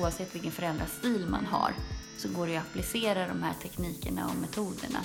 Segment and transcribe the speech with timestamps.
[0.00, 1.72] oavsett vilken föräldrastil man har
[2.16, 4.98] så går det att applicera de här teknikerna och metoderna.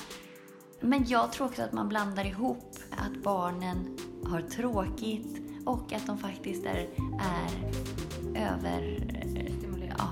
[0.82, 6.18] Men jag tror också att man blandar ihop att barnen har tråkigt och att de
[6.18, 6.88] faktiskt är,
[7.22, 7.72] är
[8.36, 9.06] över...
[9.98, 10.10] Ja,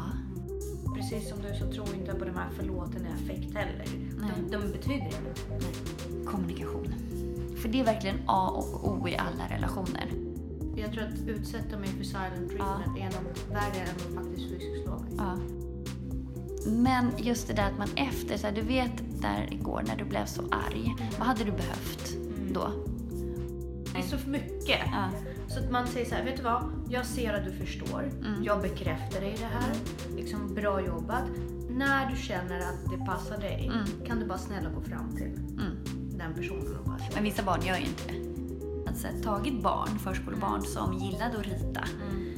[0.96, 3.86] Precis som du så tror inte på de här förlåten i affekt heller.
[4.20, 5.48] De, de betyder inget.
[6.26, 6.94] kommunikation.
[7.62, 10.27] För det är verkligen A och O i alla relationer.
[10.88, 14.84] Jag tror att utsätta mig för silent treatment är nog värre än att faktiskt fysiskt
[14.84, 15.12] slå mig.
[15.18, 15.38] Ja.
[16.72, 20.06] Men just det där att man efter, så här, du vet där igår när du
[20.06, 20.96] blev så arg.
[21.18, 22.18] Vad hade du behövt
[22.54, 22.72] då?
[23.94, 24.80] Det är så för mycket.
[24.86, 25.10] Ja.
[25.48, 26.64] Så att man säger så här, vet du vad?
[26.90, 28.04] Jag ser att du förstår.
[28.26, 28.44] Mm.
[28.44, 29.76] Jag bekräftar dig i det här.
[30.16, 31.24] Liksom, bra jobbat.
[31.70, 33.86] När du känner att det passar dig Mm.
[34.08, 35.78] kan du bara snälla gå fram till Mm.
[36.18, 38.27] den personen och bara Men vissa barn gör ju inte det.
[39.06, 41.84] Alltså, tagit barn, förskolebarn som gillade att rita.
[42.12, 42.34] mm.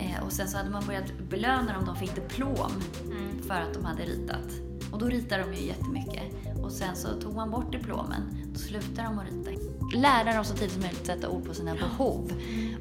[0.00, 2.70] Eh, och sen så hade man börjat belöna dem om de fick diplom
[3.04, 3.42] Mm.
[3.42, 4.48] för att de hade ritat.
[4.92, 6.22] Och då ritar de ju jättemycket.
[6.62, 8.22] Och sen så tog man bort diplomen,
[8.52, 9.50] då slutar de att rita.
[9.98, 12.32] Lära dem så tidigt som möjligt att sätta ord på sina behov.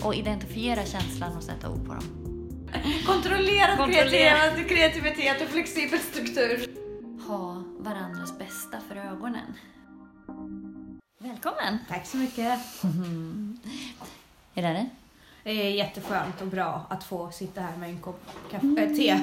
[0.03, 2.03] Och identifiera känslan och sätta ord på dem.
[3.05, 4.63] Kontrollerad Kontrollera.
[4.69, 6.65] kreativitet, och flexibel struktur.
[7.27, 8.20] Ha varandras
[11.43, 11.77] Välkommen!
[11.89, 12.59] Tack så mycket.
[14.53, 14.89] Är det det?
[15.43, 19.17] Det är jätteskönt och bra att få sitta här med en kopp kaffe, äh, te.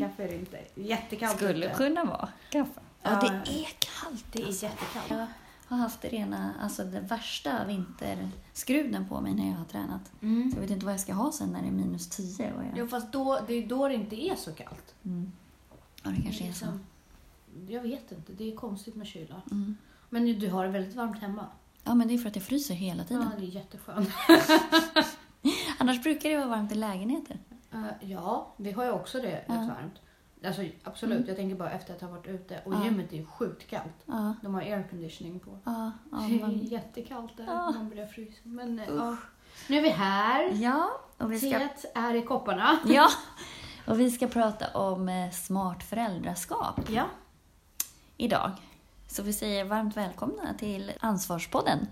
[0.00, 0.58] Kaffe är det inte.
[0.74, 1.74] Jättekallt Skulle ute.
[1.74, 2.80] kunna vara kaffe.
[3.02, 3.20] Ja, Ja.
[3.20, 4.24] det är kallt.
[4.32, 4.66] Det är alltså.
[4.66, 5.10] jättekallt.
[5.10, 5.26] Jag
[5.68, 10.12] har haft det rena, alltså den värsta vinterskruden på mig när jag har tränat.
[10.22, 10.50] Mm.
[10.50, 12.52] Så jag vet inte vad jag ska ha sen när det är minus 10.
[12.52, 12.72] Och jag...
[12.76, 14.94] Jo, fast då, det är då det inte är så kallt.
[15.04, 15.32] Mm.
[16.02, 16.64] Ja, det kanske är så.
[16.66, 16.80] Liksom,
[17.68, 19.42] Jag vet inte, det är konstigt med kyla.
[19.50, 19.76] Mm.
[20.08, 21.46] Men du har det väldigt varmt hemma.
[21.84, 23.30] Ja, men det är för att jag fryser hela Ja, tiden.
[23.38, 24.08] det är jätteskönt.
[25.78, 27.38] Annars brukar det vara varmt i lägenheter.
[27.72, 29.54] Eh, ja, vi har ju också det rätt Ja.
[29.54, 29.94] varmt.
[30.44, 32.60] Alltså absolut, jag tänker bara efter att ha varit ute.
[32.64, 32.84] Och Ja.
[32.84, 34.04] gymmet är ju sjukt kallt.
[34.06, 35.58] Ja, De har airconditioning på.
[35.64, 36.16] ja, ja.
[36.28, 36.58] det är Man...
[36.58, 37.44] jättekallt där.
[37.44, 37.70] Ja.
[37.70, 38.38] Man börjar frysa.
[38.42, 39.16] Men eh, ja.
[39.68, 40.50] Nu är vi här.
[40.62, 41.50] ja och vi ska...
[41.58, 42.78] Teet är i kopparna.
[42.86, 43.08] Ja,
[43.86, 47.04] och vi ska prata om eh, smart föräldraskap Ja.
[48.16, 48.50] idag.
[49.08, 51.86] Så vi säger varmt välkomna till Ansvarspodden.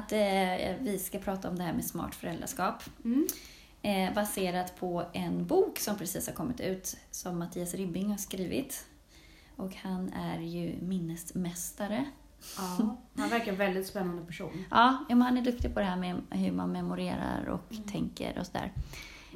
[0.00, 2.82] Att eh, vi ska prata om det här med smart föräldraskap.
[3.04, 3.26] Mm.
[3.82, 8.86] Eh, baserat på en bok som precis har kommit ut som Mattias Ribbing har skrivit.
[9.56, 12.04] Och han är ju minnesmästare.
[12.56, 12.96] ja.
[13.16, 14.64] Han verkar en väldigt spännande person.
[14.70, 17.82] Ja, men han är duktig på det här med hur man memorerar och Mm.
[17.88, 18.72] tänker och sådär.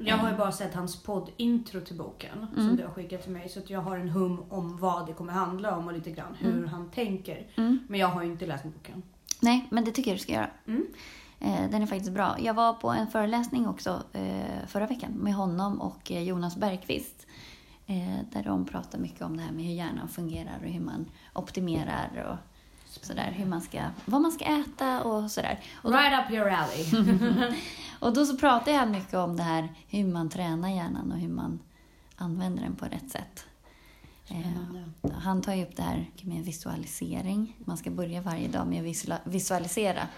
[0.00, 2.76] Jag har ju bara sett hans podd-intro till boken som Mm.
[2.76, 3.48] du har skickat till mig.
[3.48, 6.34] Så att jag har en hum om vad det kommer handla om och lite grann
[6.38, 6.68] hur Mm.
[6.68, 7.46] han tänker.
[7.56, 7.78] Mm.
[7.88, 9.02] Men jag har ju inte läst boken.
[9.44, 10.50] Nej, men det tycker jag du ska göra.
[10.66, 10.86] Mm.
[11.40, 12.36] Eh, Den är faktiskt bra.
[12.40, 17.26] Jag var på en föreläsning också eh, förra veckan med honom och eh, Jonas Bergqvist.
[17.86, 21.06] eh, Där de pratar mycket om det här med hur hjärnan fungerar och hur man
[21.34, 22.38] optimerar och
[23.04, 23.32] sådär.
[23.36, 25.60] Hur man ska, vad man ska äta och sådär.
[25.82, 26.84] Och då, Right up your alley.
[28.00, 31.28] och då så pratar jag mycket om det här hur man tränar hjärnan och hur
[31.28, 31.58] man
[32.16, 33.46] använder den på rätt sätt.
[34.28, 37.56] Eh, Han tar ju upp det här med visualisering.
[37.64, 40.08] Man ska börja varje dag med att visual- visualisera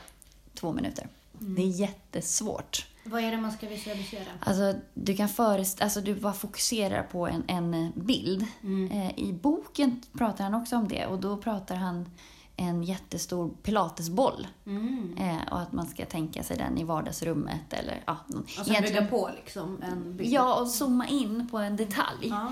[0.55, 1.09] två minuter.
[1.39, 2.87] Det är jättesvårt.
[3.05, 4.25] Vad är det man ska visualisera?
[4.41, 8.47] Alltså, du kan förest- alltså, du bara fokuserar på en, en bild.
[8.63, 8.91] Mm.
[8.91, 12.09] Eh, I boken pratar han också om det och då pratar han
[12.57, 14.47] en jättestor pilatesboll.
[14.67, 15.15] Mm.
[15.19, 18.17] Eh, och att man ska tänka sig den i vardagsrummet eller ja.
[18.61, 20.31] Och sen bygga på liksom en bild.
[20.33, 22.33] Ja, och zooma in på en detalj.
[22.33, 22.49] Ah.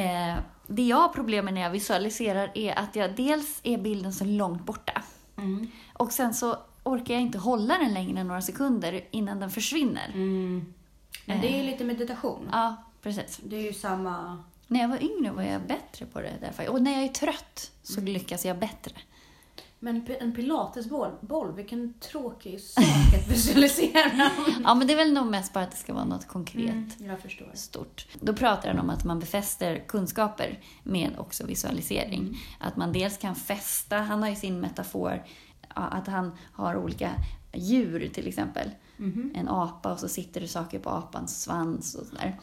[0.00, 0.36] Eh,
[0.66, 4.24] det jag har problem med när jag visualiserar är att jag dels är bilden så
[4.24, 5.02] långt borta
[5.38, 5.70] Mm.
[5.92, 10.10] och sen så orkar jag inte hålla den längre än några sekunder innan den försvinner.
[10.14, 10.74] Mm.
[11.24, 12.48] Men det är ju lite meditation.
[12.52, 13.40] Ja, precis.
[13.44, 14.42] Det är ju samma...
[14.66, 16.68] När jag var yngre var jag bättre på det därför.
[16.68, 18.92] Och när jag är trött så lyckas jag bättre.
[19.78, 24.10] Men en pilatesboll, boll, vilken tråkig sak att visualisera.
[24.64, 27.00] Ja, men det är väl nog mest bara att det ska vara något konkret.
[27.00, 27.16] Mm,
[27.54, 28.06] stort.
[28.20, 32.20] Då pratar han om att man befäster kunskaper med också visualisering.
[32.20, 32.34] Mm.
[32.60, 35.24] Att man dels kan fästa, han har ju sin metafor,
[35.68, 37.10] att han har olika
[37.52, 38.70] djur till exempel.
[38.96, 39.32] Mhm.
[39.34, 42.36] En apa och så sitter det saker på apans svans och sådär.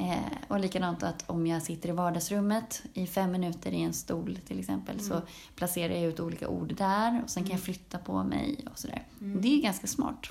[0.00, 4.38] Eh, och likadant att om jag sitter i vardagsrummet i fem minuter i en stol
[4.46, 5.22] till exempel så
[5.54, 9.02] placerar jag ut olika ord där och sen kan jag flytta på mig och sådär.
[9.18, 10.26] Det är ganska smart.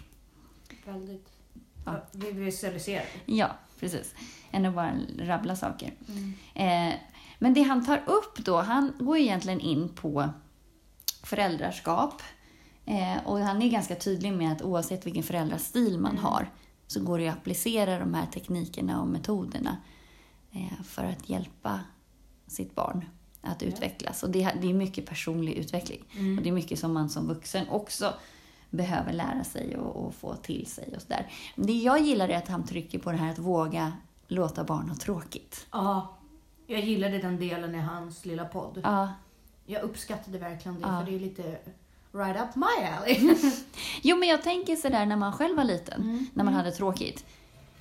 [0.86, 1.28] Väldigt.
[1.86, 1.92] Ja.
[1.94, 2.04] Ja.
[2.12, 3.06] Vi visualiserar.
[3.26, 4.16] Ja, precis.
[4.52, 5.94] Än att bara rabbla saker.
[6.08, 6.34] Mm.
[6.90, 6.96] Eh,
[7.40, 10.30] men det han tar upp då, han går egentligen in på
[11.24, 12.22] föräldraskap.
[12.88, 16.52] Eh, och han är ganska tydlig med att oavsett vilken föräldrastil man har
[16.88, 19.78] så går det att applicera de här teknikerna och metoderna
[20.52, 21.80] eh, för att hjälpa
[22.48, 23.06] sitt barn
[23.42, 24.24] att utvecklas.
[24.24, 26.00] Och det, det är mycket personlig utveckling.
[26.38, 28.14] Och det är mycket som man som vuxen också
[28.70, 30.94] behöver lära sig och, och få till sig.
[30.96, 31.32] och så där.
[31.56, 33.94] Det jag gillar är att han trycker på det här att våga
[34.28, 35.68] låta barn ha tråkigt.
[35.72, 36.18] Ja,
[36.68, 38.82] jag gillade den delen i hans lilla podd.
[38.84, 39.10] Ja.
[39.66, 41.00] Jag uppskattade verkligen det, Ja.
[41.00, 41.58] för det är lite
[42.12, 43.36] right up my alley.
[44.02, 46.26] Jo, men jag tänker sådär när man själv var liten, Mm.
[46.34, 47.26] när man hade tråkigt.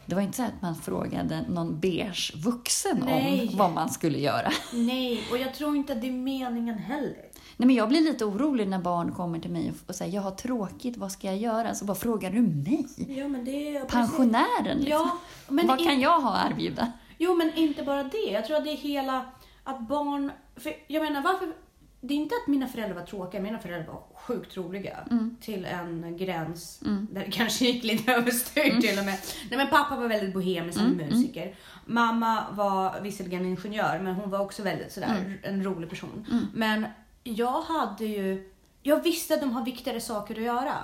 [0.07, 3.49] Det var inte så att man frågade någon beige vuxen Nej.
[3.53, 4.53] om vad man skulle göra.
[4.73, 7.17] Nej, och jag tror inte att det är meningen heller.
[7.57, 10.31] Nej, men jag blir lite orolig när barn kommer till mig och säger jag har
[10.31, 11.75] tråkigt, vad ska jag göra?
[11.75, 12.87] Så bara frågar du mig?
[13.09, 13.85] Ja, men det är...
[13.85, 14.91] Pensionären liksom.
[14.91, 15.19] Ja,
[15.49, 16.93] men vad i- kan jag ha att erbjuda?
[17.19, 18.31] Jo, men inte bara det.
[18.33, 19.25] Jag tror att det är hela...
[19.65, 20.33] Att barn...
[20.57, 21.53] För jag menar, varför...
[22.01, 24.97] Det är inte att mina föräldrar var tråkiga, mina föräldrar var sjukt roliga.
[25.11, 25.37] Mm.
[25.41, 26.79] Till en gräns
[27.11, 29.19] där det kanske gick lite överstyr till och med.
[29.51, 31.55] Nej men pappa var väldigt bohemisk, han Mm, är musiker.
[31.87, 35.33] Mamma var visserligen ingenjör, men hon var också väldigt sådär, Mm.
[35.43, 36.27] en rolig person.
[36.55, 36.87] Men
[37.25, 38.51] jag hade ju...
[38.83, 40.75] Jag visste att de har viktigare saker att göra.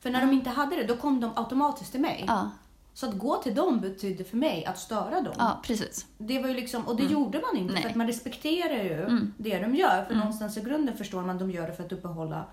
[0.00, 2.24] För när de inte hade det, då kom de automatiskt till mig.
[2.28, 2.50] Ja,
[2.94, 5.34] Så att gå till dem betydde för mig att störa dem.
[5.38, 6.06] ja precis.
[6.18, 7.82] Det var ju liksom, och det gjorde man inte Nej.
[7.82, 10.04] för att man respekterar ju det de gör.
[10.04, 12.44] För någonstans i grunden förstår man att de gör det för att uppehålla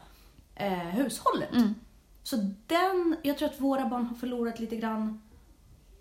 [0.55, 1.49] eh, hushållet.
[2.23, 2.35] Så
[2.67, 5.21] den, jag tror att våra barn har förlorat lite grann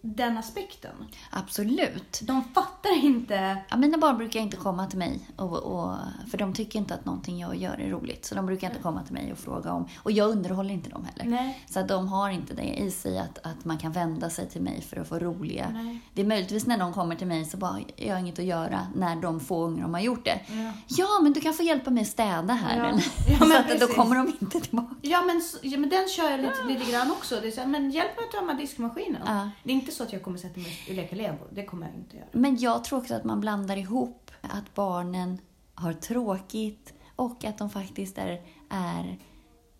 [0.01, 0.93] den aspekten.
[1.31, 2.21] Absolut.
[2.23, 3.57] De fattar inte.
[3.71, 5.95] Ja, mina barn brukar inte komma till mig, och, och,
[6.31, 8.25] för de tycker inte att någonting jag gör är roligt.
[8.25, 9.89] Så de brukar inte komma till mig och fråga om...
[9.97, 11.31] Och jag underhåller inte dem heller.
[11.31, 11.65] Nej.
[11.71, 14.63] Så att de har inte det i sig att, att man kan vända sig till
[14.63, 15.69] mig för att få roliga...
[15.73, 16.01] Nej.
[16.15, 18.87] Det är möjligtvis när de kommer till mig så bara, jag har inget att göra
[18.95, 20.41] när de få ungar de har gjort det.
[20.49, 20.73] Ja.
[20.87, 22.79] Ja, men du kan få hjälpa mig städa här.
[22.79, 23.01] Ja.
[23.41, 24.95] Ja, så att då kommer de inte tillbaka.
[25.03, 27.41] Ja men, ja men den kör jag lite, lite grann också.
[27.41, 29.23] Det är så men hjälp mig att tömma diskmaskinen.
[29.27, 29.51] Ja.
[29.63, 31.45] Det är inte så att jag kommer sätta mig och leka lego.
[31.51, 32.27] Det kommer jag inte göra.
[32.33, 35.39] Men jag tror också att man blandar ihop att barnen
[35.75, 39.19] har tråkigt och att de faktiskt är, är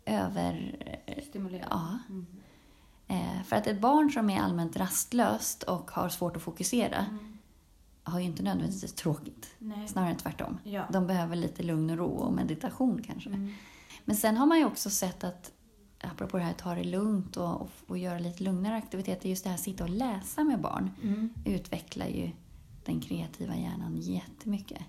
[0.05, 0.77] över...
[1.29, 1.67] Stimulera.
[1.71, 1.99] Ja.
[3.07, 7.07] Eh, för att ett barn som är allmänt rastlöst och har svårt att fokusera
[8.03, 9.55] har ju inte nödvändigtvis tråkigt.
[9.59, 9.89] Nej.
[9.89, 10.59] Snarare tvärtom.
[10.65, 10.85] Ja.
[10.93, 13.31] De behöver lite lugn och ro och meditation kanske.
[13.31, 13.55] Mm.
[14.05, 15.53] Men sen har man ju också sett att,
[16.01, 19.51] apropå det här ta det lugnt och, och, och göra lite lugnare aktiviteter, just det
[19.51, 21.31] här att sitta och läsa med barn Mm.
[21.45, 22.31] utvecklar ju
[22.85, 24.83] den kreativa hjärnan jättemycket.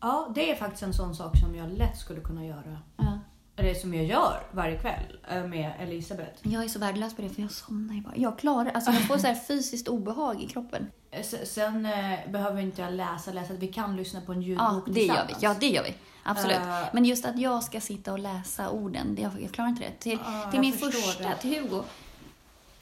[0.00, 2.78] Ja, det är faktiskt en sån sak som jag lätt skulle kunna göra.
[2.96, 3.18] Ja.
[3.58, 6.32] Eller som jag gör varje kväll eh, med Elisabeth.
[6.42, 8.16] Jag är så värdelös på det för jag somnar ju bara.
[8.16, 10.86] Jag klarar alltså jag får så här fysiskt obehag i kroppen.
[11.10, 13.54] Eh, s- Sen eh, behöver inte jag läsa, läsa.
[13.54, 15.34] Vi kan lyssna på en Ja, ljudbok det gör vi.
[15.40, 15.94] Ja, det gör vi.
[16.22, 16.56] Absolut.
[16.56, 16.82] Eh.
[16.92, 19.92] Men just att jag ska sitta och läsa orden, det, jag, jag klarar inte det.
[19.98, 21.36] Till, Ja, till min första, det.
[21.40, 21.82] till Hugo,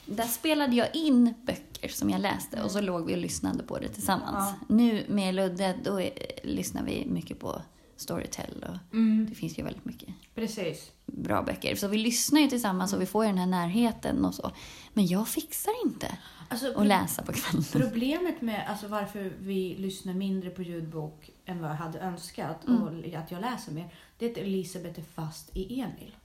[0.07, 3.79] där spelade jag in böcker som jag läste och så låg vi och lyssnade på
[3.79, 4.55] det tillsammans.
[4.69, 4.75] Ja.
[4.75, 6.11] Nu med Ludde, då är,
[6.45, 7.63] lyssnar vi mycket på
[7.97, 10.91] Storytel och Mm, det finns ju väldigt mycket precis.
[11.07, 11.77] bra böcker.
[11.77, 14.51] Så vi lyssnar ju tillsammans och vi får ju den här närheten och så.
[14.93, 17.65] Men jag fixar inte Alltså, att läsa på kvällen.
[17.73, 22.83] Problemet med alltså, varför vi lyssnar mindre på ljudbok än vad jag hade önskat Mm.
[22.83, 26.17] och att jag läser mer, det är att Elisabeth är fast i Emil.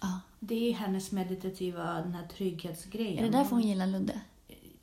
[0.00, 0.20] Ja.
[0.40, 3.18] Det är hennes meditativa, den här trygghetsgrejen.
[3.18, 4.20] Är det därför hon gillar Ludde?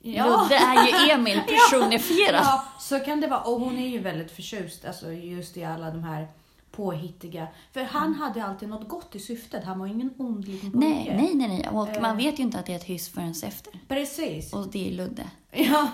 [0.01, 0.25] Ja.
[0.25, 2.41] Ludde är ju Emil personifierad.
[2.46, 3.39] Ja, så kan det vara.
[3.41, 6.27] Och hon är ju väldigt förtjust alltså, just i alla de här
[6.72, 7.48] påhittiga.
[7.74, 9.63] För han hade alltid något gott i syftet.
[9.63, 10.88] Han var ingen ond liten pojke.
[10.88, 11.70] Nej, nej, nej, nej.
[11.72, 12.01] Och Eh.
[12.01, 13.74] man vet ju inte att det är ett hyss förrän efter.
[13.88, 14.53] Precis.
[14.53, 15.88] Och det är Ludde Ja,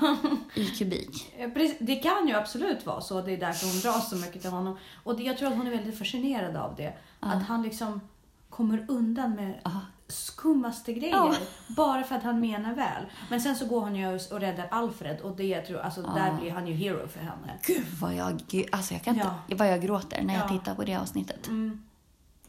[0.56, 1.34] i kubik.
[1.54, 1.78] precis.
[1.80, 3.22] Det kan ju absolut vara så.
[3.22, 4.78] Det är därför hon dras så mycket till honom.
[5.04, 6.94] Och det, jag tror att hon är väldigt fascinerad av det.
[7.20, 8.02] Att han liksom
[8.50, 9.72] kommer undan med Ja.
[10.08, 11.16] Skummaste grejer.
[11.16, 11.34] Ja.
[11.68, 13.06] Bara för att han menar väl.
[13.30, 16.34] Men sen så går han ju och räddar Alfred och det jag tror, alltså, där
[16.42, 17.60] blir han ju hero för henne.
[17.68, 19.56] Gud vad jag, alltså jag kan inte, Ja.
[19.58, 20.50] vad jag gråter när jag Ja.
[20.50, 21.48] tittar på det avsnittet.
[21.48, 21.84] Mm.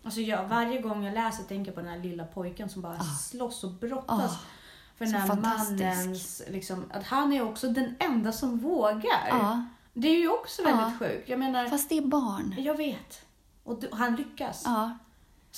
[0.03, 2.95] Alltså jag, varje gång jag läser tänker jag på den här lilla pojken som bara
[3.01, 3.05] Ah.
[3.31, 4.33] slåss och brottas.
[4.33, 4.39] Ah,
[4.99, 9.29] för den här mannens, liksom, att han är också den enda som vågar.
[9.29, 11.07] Ja, Det är ju också väldigt Ja.
[11.07, 11.29] sjukt.
[11.29, 12.55] Jag menar, fast det är barn.
[12.59, 13.23] jag vet.
[13.65, 14.63] Och du, han lyckas.
[14.65, 14.99] Ja,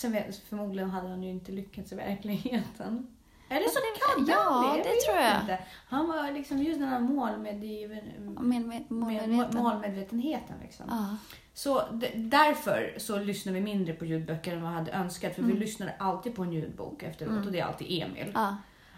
[0.00, 0.16] Sen
[0.48, 3.06] förmodligen hade han ju inte lyckats i verkligheten.
[3.48, 3.78] Eller så
[4.16, 5.40] kan ja, han det, det vet tror jag.
[5.40, 5.58] Inte.
[5.88, 9.62] Han var liksom just den här målmedgiven, med, med, med målmedveten.
[9.62, 10.56] målmedvetenheten.
[10.62, 10.86] Liksom.
[10.88, 11.16] Ja,
[11.54, 11.82] Så
[12.14, 15.34] därför så lyssnar vi mindre på ljudböcker än vad jag hade önskat.
[15.34, 15.60] För vi Mm.
[15.60, 18.30] lyssnar alltid på en ljudbok efteråt och det är alltid Emil.
[18.34, 18.56] ja.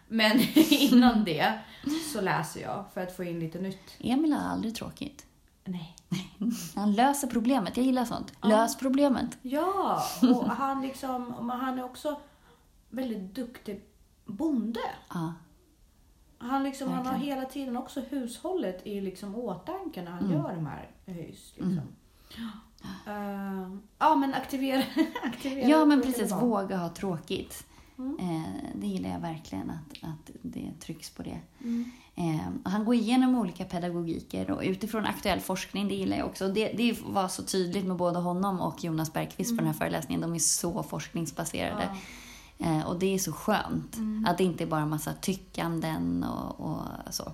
[0.09, 0.41] Men
[0.71, 1.59] innan det
[2.15, 3.97] så läser jag för att få in lite nytt.
[4.01, 5.27] Emil har aldrig tråkigt.
[5.65, 5.97] Nej.
[6.75, 7.77] Han löser problemet.
[7.77, 8.33] Jag gillar sånt.
[8.43, 9.39] Lös problemet.
[9.43, 12.21] Ja, och han, liksom, han är också
[12.91, 13.85] väldigt duktig
[14.25, 14.81] bonde.
[15.15, 15.33] Ja,
[16.39, 20.33] Han, liksom, han har hela tiden också hushållet i liksom åtanke när han Mm.
[20.33, 21.53] gör de här hus.
[21.57, 21.81] Liksom.
[23.07, 24.83] Eh, ja, men aktivera,
[25.25, 26.33] aktivera ja men precis.
[26.33, 27.67] Våga ha tråkigt.
[28.23, 28.35] Mm.
[28.35, 31.39] Eh, det gillar jag verkligen, att, att det trycks på det.
[31.61, 31.91] Mm.
[32.15, 36.49] Eh, och han går igenom olika pedagogiker och utifrån aktuell forskning, det gillar jag också.
[36.49, 40.21] Det, det var så tydligt med både honom och Jonas Bergqvist på den här föreläsningen.
[40.21, 41.89] De är så forskningsbaserade.
[42.59, 42.67] Ja.
[42.67, 43.97] Eh, och det är så skönt.
[44.27, 47.33] Att det inte är bara massa tyckanden och, och så.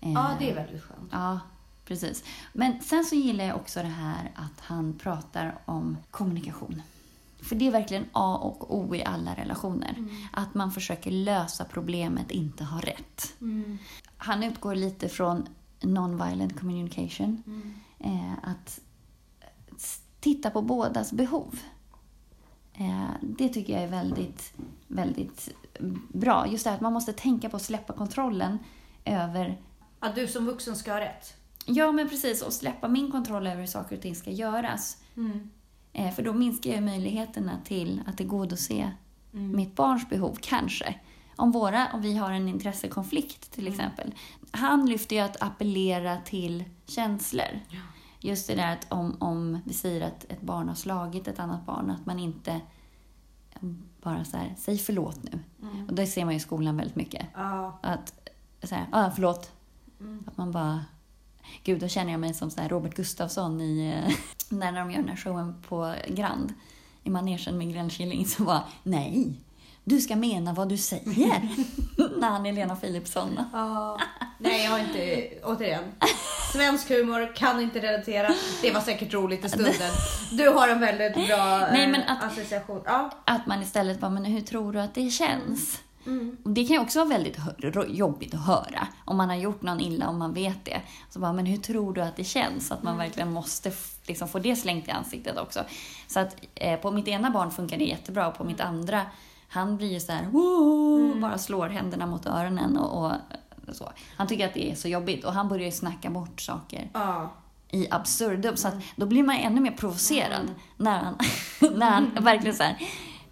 [0.00, 1.08] Eh, ja, det är väldigt skönt.
[1.12, 1.40] Ja,
[1.84, 2.24] precis.
[2.52, 6.82] Men sen så gillar jag också det här att han pratar om kommunikation.
[7.46, 9.96] För det är verkligen A och O i alla relationer.
[10.32, 13.34] Att man försöker lösa problemet, inte ha rätt.
[13.40, 13.78] Mm.
[14.16, 15.48] Han utgår lite från
[15.80, 17.42] non-violent communication.
[17.46, 17.74] Mm.
[17.98, 18.80] Eh, att
[20.20, 21.58] titta på bådas behov.
[22.74, 24.52] Eh, det tycker jag är väldigt,
[24.86, 25.54] väldigt
[26.08, 26.46] bra.
[26.48, 28.58] Just det här att man måste tänka på att släppa kontrollen
[29.04, 29.60] över
[29.98, 31.36] Att du som vuxen ska ha rätt.
[31.66, 32.42] Ja, men precis.
[32.42, 34.96] Och släppa min kontroll över hur saker och ting ska göras.
[35.16, 35.50] Mm.
[35.96, 38.92] Eh, för då minskar jag möjligheterna till att tillgodose
[39.30, 40.94] mitt barns behov, kanske.
[41.36, 44.14] Om, våra, om vi har en intressekonflikt till exempel.
[44.50, 47.60] Han lyfter ju att appellera till känslor.
[48.20, 51.66] Just det där att om, om vi säger att ett barn har slagit ett annat
[51.66, 52.60] barn, att man inte
[54.02, 55.38] bara så här, säg förlåt nu.
[55.88, 57.26] Och det ser man ju i skolan väldigt mycket.
[57.34, 57.78] Ja.
[57.82, 58.30] Att
[58.62, 59.52] säga, ah, förlåt.
[60.00, 60.24] Mm.
[60.26, 60.84] Att man bara...
[61.64, 64.02] Gud, då känner jag mig som så Robert Gustafsson i...
[64.06, 64.14] eh,
[64.48, 66.54] När de gör den här showen på Grand.
[67.02, 68.26] I manegen med gräddkilling.
[68.26, 69.32] Så bara, nej.
[69.84, 71.48] Du ska mena vad du säger.
[72.20, 73.40] när han är Lena Philipsson.
[73.52, 74.00] Ja.
[74.38, 75.28] Nej, jag har inte...
[75.44, 75.84] Återigen.
[76.52, 78.30] Svensk humor, kan inte relatera.
[78.62, 79.72] Det var säkert roligt i stunden.
[80.32, 82.82] Du har en väldigt bra Nej, eh, men att- association.
[82.84, 83.10] Ja.
[83.24, 85.80] Att man istället bara, men hur tror du att det känns?
[86.06, 86.36] Mm.
[86.44, 87.38] Och Det kan ju också vara väldigt
[87.88, 88.86] jobbigt att höra.
[89.04, 90.80] Om man har gjort någon illa, om man vet det.
[91.10, 92.72] Så bara, men hur tror du att det känns?
[92.72, 93.06] Att man Mm.
[93.06, 93.72] verkligen måste
[94.06, 95.60] liksom få det slängt i ansiktet också.
[96.06, 98.28] Så att eh, på mitt ena barn funkar det jättebra.
[98.28, 99.02] Och på mitt andra,
[99.48, 101.20] han blir ju så här, "Woo!" Mm.
[101.20, 103.92] bara slår händerna mot öronen och, och så.
[104.16, 107.32] Han tycker att det är så jobbigt och han börjar ju snacka bort saker Ja.
[107.70, 108.56] i absurdum.
[108.56, 108.84] Så att Mm.
[108.96, 111.18] då blir man ännu mer provocerad när han,
[111.76, 112.76] när han verkligen så här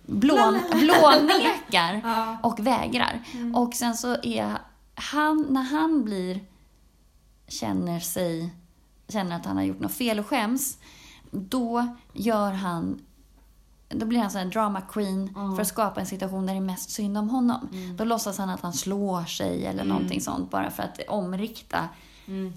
[0.06, 0.34] blå,
[0.72, 2.36] blånekar Ja.
[2.42, 3.22] och vägrar.
[3.54, 4.58] Och sen så är
[4.94, 6.40] han, när han blir,
[7.48, 8.50] känner sig,
[9.08, 10.78] känner att han har gjort något fel och skäms,
[11.30, 13.00] då gör han
[13.88, 16.64] då blir han så här drama queen för att skapa en situation där det är
[16.64, 17.68] mest synd om honom.
[17.96, 21.88] Då låtsas han att han slår sig eller någonting sånt bara för att omrikta.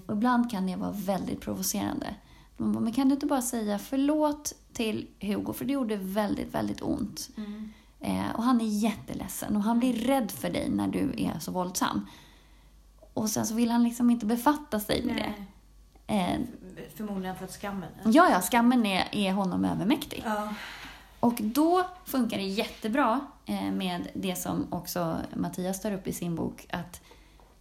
[0.06, 2.14] Och ibland kan det vara väldigt provocerande.
[2.58, 6.54] Man bara, men kan du inte bara säga förlåt till Hugo för det gjorde väldigt,
[6.54, 7.30] väldigt ont.
[8.00, 11.52] Eh, och han är jätteledsen och han blir rädd för dig när du är så
[11.52, 12.06] våldsam.
[13.14, 15.32] Och sen så vill han liksom inte befatta sig med det.
[16.14, 16.30] Nej.
[16.32, 16.40] Eh,
[16.96, 17.88] Förmodligen för att skammen.
[18.04, 20.22] ja, ja, skammen är, är honom övermäktig.
[20.26, 20.48] Ja.
[21.20, 26.34] Och då funkar det jättebra eh, med det som också Mattias tar upp i sin
[26.34, 27.00] bok, att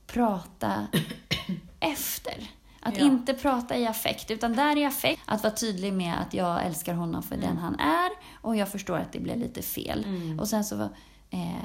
[0.07, 0.87] prata
[1.79, 2.49] efter.
[2.88, 3.06] Att Ja.
[3.06, 6.94] inte prata i affekt, utan där i affekt, att vara tydlig med att jag älskar
[6.94, 8.10] honom för den han är
[8.41, 10.06] och jag förstår att det blev lite fel.
[10.39, 10.82] Och sen så
[11.29, 11.56] eh,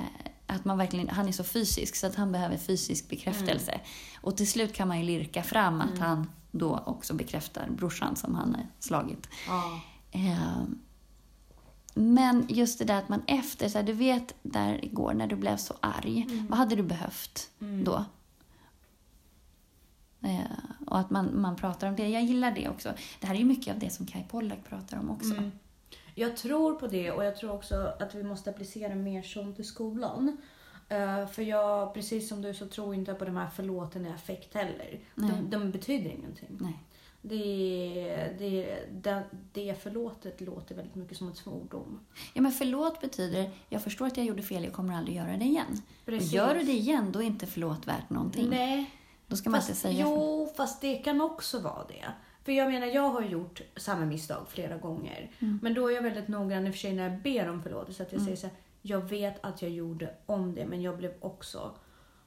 [0.46, 3.80] att man verkligen, han är så fysisk så att han behöver fysisk bekräftelse.
[4.20, 8.34] Och till slut kan man ju lirka fram att han då också bekräftar brorsan som
[8.34, 9.28] han har slagit.
[9.48, 9.80] Ja.
[10.10, 10.62] Eh,
[11.94, 15.36] Men just det där att man efter, så här, du vet där igår när du
[15.36, 17.50] blev så arg, vad hade du behövt
[17.84, 18.04] då?
[20.22, 22.08] Eh, och att man, man pratar om det.
[22.08, 22.92] Jag gillar det också.
[23.20, 25.34] Det här är ju mycket av det som Kai Pollak pratar om också.
[26.14, 29.64] Jag tror på det och jag tror också att vi måste applicera mer sånt i
[29.64, 30.36] skolan.
[30.88, 34.54] Eh, för jag, precis som du, så tror inte på de här förlåten i affekt
[34.54, 35.00] heller.
[35.14, 36.58] De, de betyder ingenting.
[36.60, 36.78] Nej.
[37.24, 42.00] Det, det, det, det förlåtet låter väldigt mycket som ett svordom.
[42.34, 45.44] Ja, men förlåt betyder, jag förstår att jag gjorde fel, jag kommer aldrig göra det
[45.44, 45.82] igen.
[46.04, 46.28] Precis.
[46.28, 48.50] Och gör du det igen, då är inte förlåt värt någonting.
[48.50, 48.90] Nej.
[49.32, 50.00] Då ska man Fast, inte säga...
[50.00, 52.04] jo, fast det kan också vara det.
[52.44, 55.30] För jag menar, jag har gjort samma misstag flera gånger.
[55.38, 55.58] Mm.
[55.62, 58.02] Men då är jag väldigt noggrann i och för sig när jag ber om förlåtelse.
[58.02, 61.12] Att jag säger så här, jag vet att jag gjorde om det, men jag blev
[61.20, 61.74] också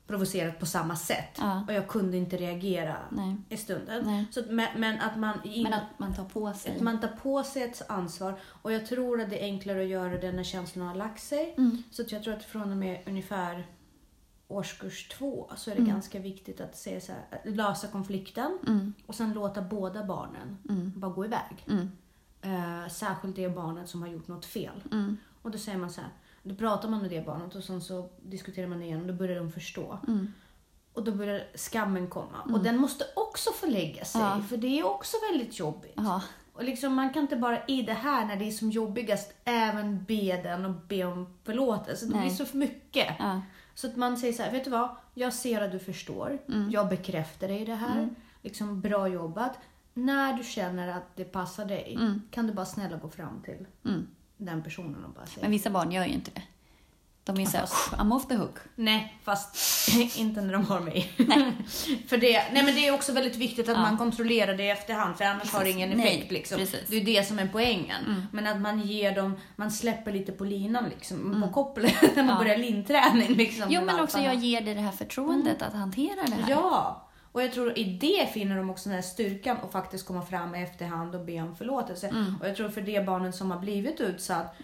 [0.08, 1.38] provocerad på samma sätt.
[1.38, 1.64] Ja.
[1.68, 3.36] Och jag kunde inte reagera Nej.
[3.50, 4.04] i stunden.
[4.06, 4.26] Nej.
[4.32, 5.40] Så, men, men att man...
[5.64, 6.76] Men att man tar på sig.
[6.76, 8.40] Att man tar på sig ett ansvar.
[8.62, 11.54] Och jag tror att det är enklare att göra det när känslorna har lagt sig.
[11.58, 11.84] Mm.
[11.92, 13.68] Så att jag tror att från och med ungefär
[14.48, 15.94] årskurs två så är det Mm.
[15.94, 18.94] ganska viktigt att se så här, lösa konflikten Mm.
[19.06, 20.92] och sen låta båda barnen Mm.
[20.96, 21.66] bara gå iväg.
[21.68, 21.92] Mm.
[22.42, 24.84] Eh, särskilt det barnet som har gjort något fel.
[24.92, 25.18] Mm.
[25.42, 26.10] Och då säger man så här,
[26.44, 29.36] då pratar man med det barnet och sen så diskuterar man igen och då börjar
[29.40, 30.00] de förstå.
[30.08, 30.34] Mm.
[30.94, 32.42] Och då börjar skammen komma.
[32.54, 34.42] Och den måste också få lägga sig, Ja.
[34.50, 35.94] för det är också väldigt jobbigt.
[35.96, 36.22] Ja.
[36.54, 40.04] Och liksom, man kan inte bara i det här när det är som jobbigast även
[40.04, 42.06] be den och be om förlåtelse.
[42.06, 42.26] Det Nej.
[42.28, 43.16] blir så för mycket.
[43.20, 43.42] Ja.
[43.76, 44.90] Så att man säger så här, vet du vad?
[45.14, 46.38] Jag ser att du förstår.
[46.48, 46.70] Mm.
[46.72, 48.10] Jag bekräftar dig i det här.
[48.42, 49.60] Liksom, bra jobbat.
[49.94, 52.22] När du känner att det passar dig, Mm.
[52.32, 54.08] kan du bara snälla gå fram till Mm.
[54.38, 55.42] den personen och bara säga.
[55.44, 56.42] Men vissa barn gör ju inte det.
[57.26, 58.56] De är såhär, I'm off the hook.
[58.76, 59.56] Nej, fast
[60.18, 61.12] inte när de har mig.
[62.08, 63.82] för det, nej men det är också väldigt viktigt att Ja.
[63.82, 66.32] man kontrollerar det i efterhand, för annars har det ingen Nej, effekt.
[66.32, 66.58] Liksom.
[66.58, 66.74] precis.
[66.74, 66.86] Mm.
[66.90, 68.28] Det är det som är poängen.
[68.32, 72.20] Men att man ger dem, man släpper lite på linan liksom, på kopplet när man
[72.26, 72.30] Mm.
[72.30, 72.38] Ja.
[72.44, 73.34] börjar linträning.
[73.36, 76.50] Liksom, Jo, men också jag ger dig det här förtroendet att hantera det här.
[76.52, 77.05] Ja,
[77.36, 80.56] och jag tror i det finner de också den här styrkan att faktiskt komma fram
[80.56, 82.08] i efterhand och be om förlåtelse.
[82.08, 82.36] Mm.
[82.42, 84.56] Och jag tror för det barnet som har blivit utsatt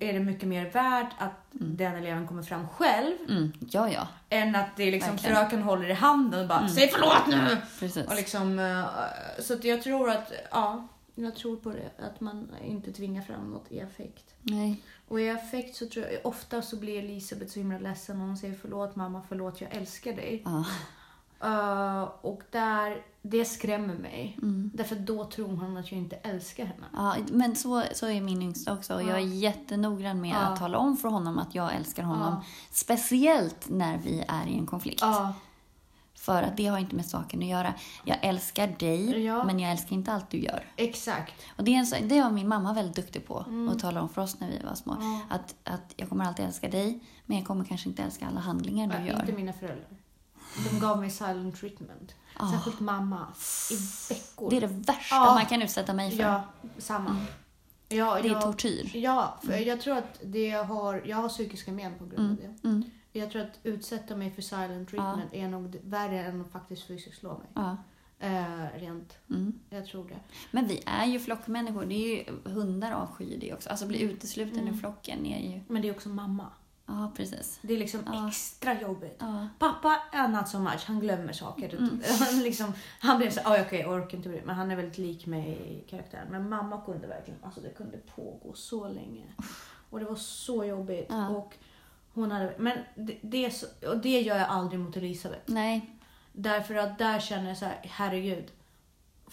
[0.00, 3.52] är det mycket mer värt att den eleven kommer fram själv Mm.
[3.70, 4.08] Ja, ja.
[4.28, 5.36] än att det är liksom Verkligen.
[5.36, 5.48] Mm.
[5.48, 7.56] fröken håller i handen och bara säg förlåt nu!
[7.80, 8.06] Precis.
[8.06, 8.84] Och liksom, eh,
[9.42, 12.04] så jag tror att, ja, jag tror på det.
[12.04, 14.34] Att man inte tvingar fram något i affekt.
[14.42, 14.82] Nej.
[15.08, 18.36] Och i affekt så tror jag, ofta så blir Elisabeth så himla ledsen när hon
[18.36, 20.42] säger förlåt mamma, förlåt jag älskar dig.
[20.44, 20.64] Ja.
[21.44, 24.38] Eh, och där, det skrämmer mig.
[24.42, 24.70] Mm.
[24.74, 26.86] Därför då tror hon att jag inte älskar henne.
[26.92, 28.94] Ja, men så, så är min yngsta också.
[28.94, 30.36] Och Jag är jättenoggrann med Ja.
[30.38, 32.34] att tala om för honom att jag älskar honom.
[32.34, 32.44] Ja.
[32.70, 35.00] Speciellt när vi är i en konflikt.
[35.00, 35.34] Ja,
[36.14, 37.74] För att det har inte med saken att göra.
[38.04, 39.44] Jag älskar dig, Ja.
[39.44, 40.64] men jag älskar inte allt du gör.
[40.76, 41.34] exakt.
[41.56, 44.08] Och det, är en, så- det var min mamma väldigt duktig på att tala om
[44.08, 44.92] för oss när vi var små.
[44.92, 45.12] Mm.
[45.12, 45.20] Ja.
[45.30, 48.86] Att, att jag kommer alltid älska dig, men jag kommer kanske inte älska alla handlingar
[48.86, 49.20] du Ja, gör.
[49.20, 49.88] inte mina föräldrar.
[50.70, 52.14] De gav mig silent treatment.
[52.36, 52.52] Ah.
[52.52, 53.26] Särskilt mamma.
[53.70, 53.74] I
[54.14, 54.50] veckor.
[54.50, 55.34] Det är det värsta Ja.
[55.34, 56.22] man kan utsätta mig för.
[56.22, 56.42] Ja,
[56.78, 57.16] samma.
[57.88, 58.90] Ja, Det är jag, tortyr.
[58.96, 62.68] Ja, för jag tror att det har, jag har psykiska men på grund av det.
[62.68, 62.84] Mm.
[63.12, 67.18] Jag tror att utsätta mig för silent treatment är nog värre än att faktiskt fysiskt
[67.20, 67.48] slå mig.
[67.54, 67.76] Ja.
[68.18, 69.18] Eh, rent.
[69.30, 69.58] Mm.
[69.70, 70.18] Jag tror det.
[70.50, 71.84] Men vi är ju flockmänniskor.
[71.84, 73.70] Det är ju, hundar avskyr det också.
[73.70, 74.14] Alltså bli Mm.
[74.14, 75.60] utesluten ur flocken är ju...
[75.68, 76.46] Men det är också mamma.
[76.86, 77.58] Ja, precis.
[77.62, 78.28] Det är liksom Ja.
[78.28, 79.16] extra jobbigt.
[79.18, 79.48] Ja.
[79.58, 80.84] Pappa är not so much.
[80.86, 81.78] Han glömmer saker.
[82.20, 84.76] Han, liksom, han blir så "Oj, okej, jag orkar inte bry mig." Men han är
[84.76, 86.26] väldigt lik mig i karaktären.
[86.30, 89.24] Men mamma kunde verkligen, alltså det kunde pågå så länge.
[89.90, 91.06] Och det var så jobbigt.
[91.10, 91.28] Ja.
[91.28, 91.54] Och
[92.14, 95.42] hon hade, men det, det, så, och det gör jag aldrig mot Elisabeth.
[95.46, 95.90] Nej.
[96.32, 98.50] Därför att där känner jag så här, herregud.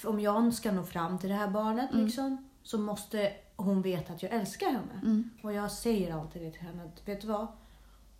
[0.04, 2.06] Om jag ska nå fram till det här barnet Mm.
[2.06, 5.00] liksom, så måste hon veta att jag älskar henne.
[5.04, 5.30] Mm.
[5.43, 6.84] Och jag säger alltid det till henne.
[6.84, 7.47] att, Vet du vad?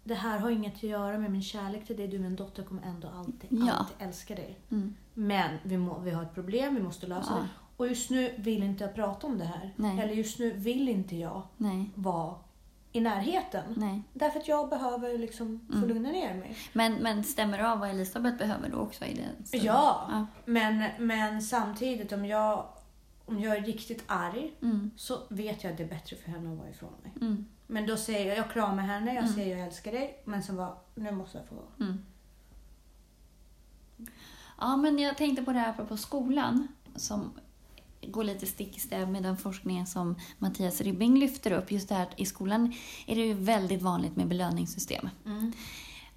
[0.04, 2.08] Det här har inget att göra med min kärlek till dig.
[2.08, 3.71] Du min dotter kommer ändå alltid, Ja.
[3.73, 4.60] alltid älska dig.
[4.71, 4.95] Mm.
[5.13, 7.36] Men vi, må, vi har ett problem, vi måste lösa Ja.
[7.41, 7.47] det.
[7.77, 9.73] Och just nu vill inte jag prata om det här.
[9.75, 9.99] Nej.
[9.99, 11.89] Eller just nu vill inte jag Nej.
[11.95, 12.36] vara
[12.91, 13.63] i närheten.
[13.77, 14.01] Nej.
[14.13, 15.89] Därför att jag behöver liksom få Mm.
[15.89, 16.56] lugna ner mig.
[16.73, 19.06] Men, men stämmer det av vad Elisabeth behöver då också?
[19.06, 19.45] I det?
[19.60, 20.08] Så- Ja.
[20.12, 20.25] ja.
[20.45, 22.65] Men, men samtidigt om jag,
[23.32, 24.91] om jag är riktigt arg Mm.
[24.96, 27.12] så vet jag att det är bättre för henne att vara ifrån mig.
[27.22, 27.46] Mm.
[27.67, 30.22] Men då säger jag, jag kramar henne, jag säger jag älskar dig.
[30.26, 31.65] Men sen bara, nu måste jag få vara.
[31.80, 32.06] Mm.
[34.60, 37.32] Ja, men jag tänkte på det här apropå skolan som
[38.08, 41.72] går lite stick i stäv med den forskningen som Mattias Ribbing lyfter upp.
[41.72, 42.74] Just det här att i skolan
[43.08, 45.10] är det ju väldigt vanligt med belöningssystem.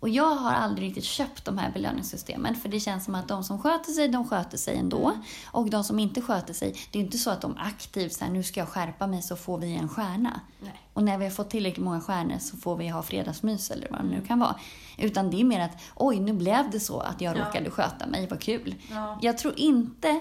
[0.05, 3.45] Och jag har aldrig riktigt köpt de här belöningssystemen för det känns som att de
[3.45, 5.13] som sköter sig, de sköter sig ändå.
[5.47, 8.43] Och de som inte sköter sig, det är inte så att de aktivt säger nu
[8.43, 10.41] ska jag skärpa mig så får vi en stjärna.
[10.61, 10.73] Nej.
[10.93, 14.01] Och när vi har fått tillräckligt många stjärnor så får vi ha fredagsmys eller vad
[14.01, 14.57] det nu kan vara.
[14.99, 17.47] Utan det är mer att oj, nu blev det så att jag Ja.
[17.47, 18.75] råkade sköta mig, vad kul.
[18.91, 19.19] Ja.
[19.23, 20.21] Jag tror inte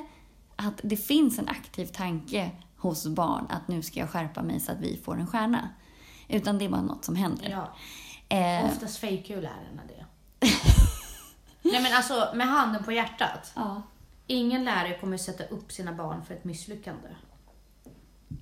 [0.56, 4.72] att det finns en aktiv tanke hos barn att nu ska jag skärpa mig så
[4.72, 5.70] att vi får en stjärna.
[6.28, 7.50] Utan det är bara något som händer.
[7.50, 7.74] Ja.
[8.34, 10.06] Eh, Oftast fejkar ju lärarna det.
[11.62, 13.52] Nej men alltså, med handen på hjärtat.
[13.56, 13.82] ja.
[14.28, 17.08] Ingen lärare kommer sätta upp sina barn för ett misslyckande.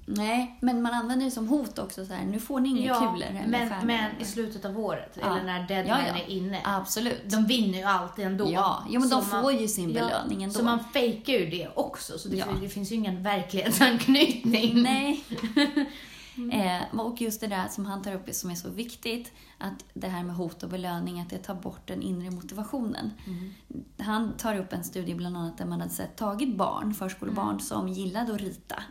[0.05, 2.05] Nej, men man använder det som hot också.
[2.05, 5.25] Så här, nu får ni inga kulor eller men, men i slutet av året, Ja.
[5.35, 6.23] eller när deadline Ja, ja.
[6.23, 6.61] är inne.
[6.63, 7.21] Absolut.
[7.25, 8.51] De vinner ju alltid ändå.
[8.51, 10.55] Ja, jo, men Så de får ju sin ja, belöning ändå.
[10.59, 12.45] Så man fejkar ju det också, så det, Ja.
[12.61, 14.81] det finns ju ingen verklighetsanknytning.
[14.83, 15.23] Nej.
[16.51, 16.81] Mm.
[16.93, 20.07] Eh, och just det där som han tar upp som är så viktigt, att det
[20.07, 23.11] här med hot och belöning, att det tar bort den inre motivationen.
[23.27, 23.53] Mm.
[23.99, 27.59] Han tar upp en studie bland annat där man hade sett, tagit barn, förskolebarn, Mm.
[27.59, 28.83] som gillade att rita.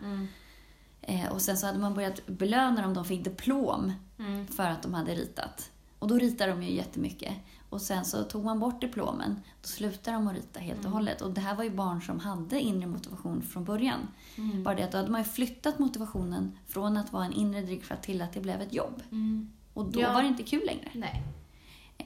[1.02, 4.46] Eh, och sen så hade man börjat belöna dem de fick diplom Mm.
[4.46, 5.70] för att de hade ritat.
[5.98, 7.32] Och då ritar de ju jättemycket.
[7.70, 10.86] Och sen så tog man bort diplomen, då slutade de att rita helt Mm.
[10.86, 11.22] och hållet.
[11.22, 14.00] Och det här var ju barn som hade inre motivation från början.
[14.36, 14.62] Mm.
[14.62, 18.02] Bara det att då hade man ju flyttat motivationen från att vara en inre drivkraft
[18.02, 19.02] till att det blev ett jobb.
[19.10, 19.50] Mm.
[19.74, 20.12] Och då Ja.
[20.12, 20.90] var det inte kul längre.
[20.94, 21.22] Nej.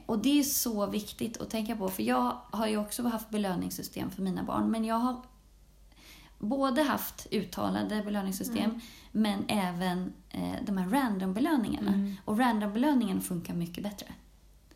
[0.05, 4.11] Och det är så viktigt att tänka på, för jag har ju också haft belöningssystem
[4.11, 5.21] för mina barn, men jag har
[6.39, 8.79] både haft uttalade belöningssystem, Mm.
[9.11, 11.93] men även eh, de här random-belöningarna.
[11.93, 12.15] Mm.
[12.25, 14.05] Och random-belöningen funkar mycket bättre.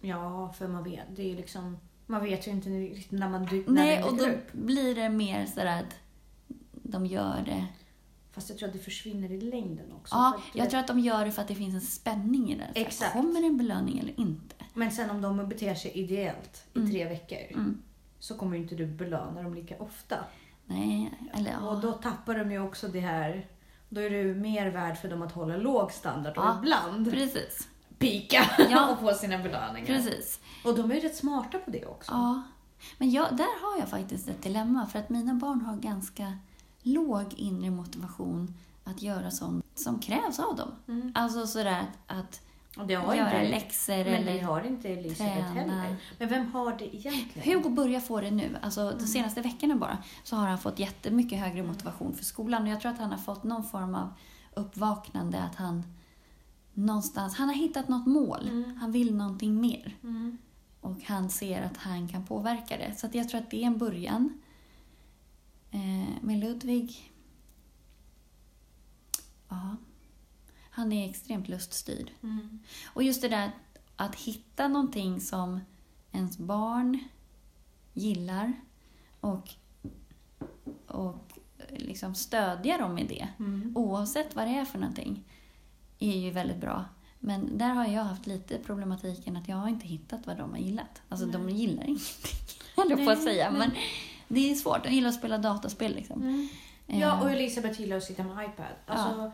[0.01, 3.63] Ja, för man vet, det är liksom, man vet ju inte riktigt när man dy-
[3.67, 4.51] när Nej, och dyker då upp.
[4.51, 5.95] blir det mer sådär att
[6.71, 7.65] de gör det.
[8.31, 10.15] Fast jag tror att det försvinner i längden också.
[10.15, 12.67] Ja, jag tror att de gör det för att det finns en spänning i det.
[12.73, 13.13] Så här, Exakt.
[13.13, 14.55] Kommer det en belöning eller inte?
[14.73, 16.91] Men sen om de beter sig ideellt i Mm.
[16.91, 17.81] tre veckor Mm.
[18.19, 20.15] så kommer ju inte du belöna dem lika ofta.
[20.65, 21.69] Nej, eller ja.
[21.69, 23.47] Och då tappar de ju också det här,
[23.89, 27.67] då är du mer värd för dem att hålla låg standard och Ja, ibland Precis,
[27.99, 28.91] pika Ja.
[28.91, 29.85] och få sina belöningar.
[29.87, 30.39] precis.
[30.65, 32.11] Och de är ju rätt smarta på det också.
[32.11, 32.41] Ja.
[32.97, 36.33] Men jag, där har jag faktiskt ett dilemma, för att mina barn har ganska
[36.83, 40.71] låg inre motivation att göra sånt som krävs av dem.
[40.87, 41.11] Mm.
[41.15, 42.41] Alltså sådär att
[42.77, 44.33] Och det har göra inte, läxor men eller...
[44.33, 45.81] det har inte Elisabeth träna.
[45.81, 45.95] heller.
[46.17, 47.53] Men vem har det egentligen?
[47.63, 48.57] Hugo börjar få det nu.
[48.61, 52.63] Alltså de senaste veckorna bara så har han fått jättemycket högre motivation för skolan.
[52.63, 54.13] Och jag tror att han har fått någon form av
[54.53, 55.83] uppvaknande att han
[56.85, 58.47] någonstans, han har hittat något mål.
[58.47, 58.77] Mm.
[58.77, 59.97] Han vill någonting mer.
[60.03, 60.37] Mm.
[60.81, 62.95] Och han ser att han kan påverka det.
[62.95, 64.41] Så jag tror att det är en början.
[65.71, 67.11] Eh, med Ludvig,
[69.49, 69.75] ja,
[70.69, 72.11] han är extremt luststyrd.
[72.23, 72.59] Mm.
[72.85, 73.51] Och just det där
[73.95, 75.59] att hitta någonting som
[76.11, 76.99] ens barn
[77.93, 78.53] gillar
[79.19, 79.49] och,
[80.87, 81.39] och
[81.69, 83.71] liksom stödja dem i det, Mm.
[83.77, 85.23] oavsett vad det är för någonting,
[85.99, 86.85] är ju väldigt bra.
[87.19, 90.57] Men där har jag haft lite problematiken att jag har inte hittat vad de har
[90.57, 91.01] gillat.
[91.09, 92.05] Alltså de gillar ingenting,
[92.75, 93.51] håller jag på att Nej, säga.
[93.51, 93.71] men-
[94.27, 94.83] det är svårt.
[94.83, 96.21] De gillar att spela dataspel liksom.
[96.21, 96.49] Mm.
[96.87, 98.65] Eh, Ja, och Elisabeth gillar att sitta med iPad.
[98.85, 99.31] Alltså,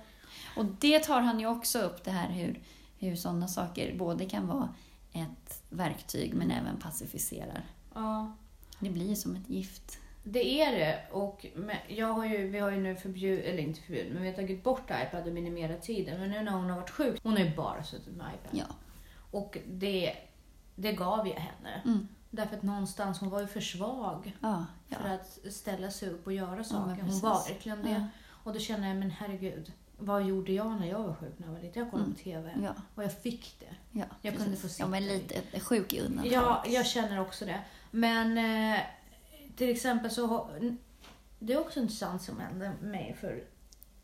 [0.57, 2.59] Och det tar han ju också upp, det här hur,
[2.99, 4.69] hur sådana saker både kan vara
[5.13, 7.65] ett verktyg men även pacificerar.
[7.93, 8.35] ja.
[8.79, 9.97] Det blir som ett gift.
[10.27, 10.99] Det är det.
[11.11, 11.45] Och
[11.87, 14.63] jag har ju, vi har ju nu förbjudit, eller inte förbjudit, men vi har tagit
[14.63, 16.19] bort iPad och minimerat tiden.
[16.19, 18.59] Men nu när hon har varit sjuk, hon har ju bara suttit med iPad.
[18.59, 18.65] Ja.
[19.31, 20.15] Och det,
[20.75, 21.81] det gav jag henne.
[21.85, 22.07] Mm.
[22.29, 24.97] Därför att någonstans, hon var ju för svag Ja, ja.
[25.01, 27.01] för att ställa sig upp och göra saker.
[27.01, 28.07] hon var verkligen det.
[28.27, 29.71] Och då känner jag, men herregud.
[29.97, 31.81] Vad gjorde jag när jag var sjuk när jag var liten?
[31.83, 32.49] Jag kollade på TV.
[32.49, 32.63] Mm.
[32.63, 33.75] Ja, Och jag fick det.
[33.99, 34.43] ja, Jag precis.
[34.43, 36.31] kunde få sitta Ja, men lite sjuk i undantag.
[36.33, 37.59] Ja, jag känner också det.
[37.91, 38.37] Men
[38.73, 38.79] eh,
[39.55, 40.75] till exempel så har,
[41.39, 43.43] det är också intressant som hände mig för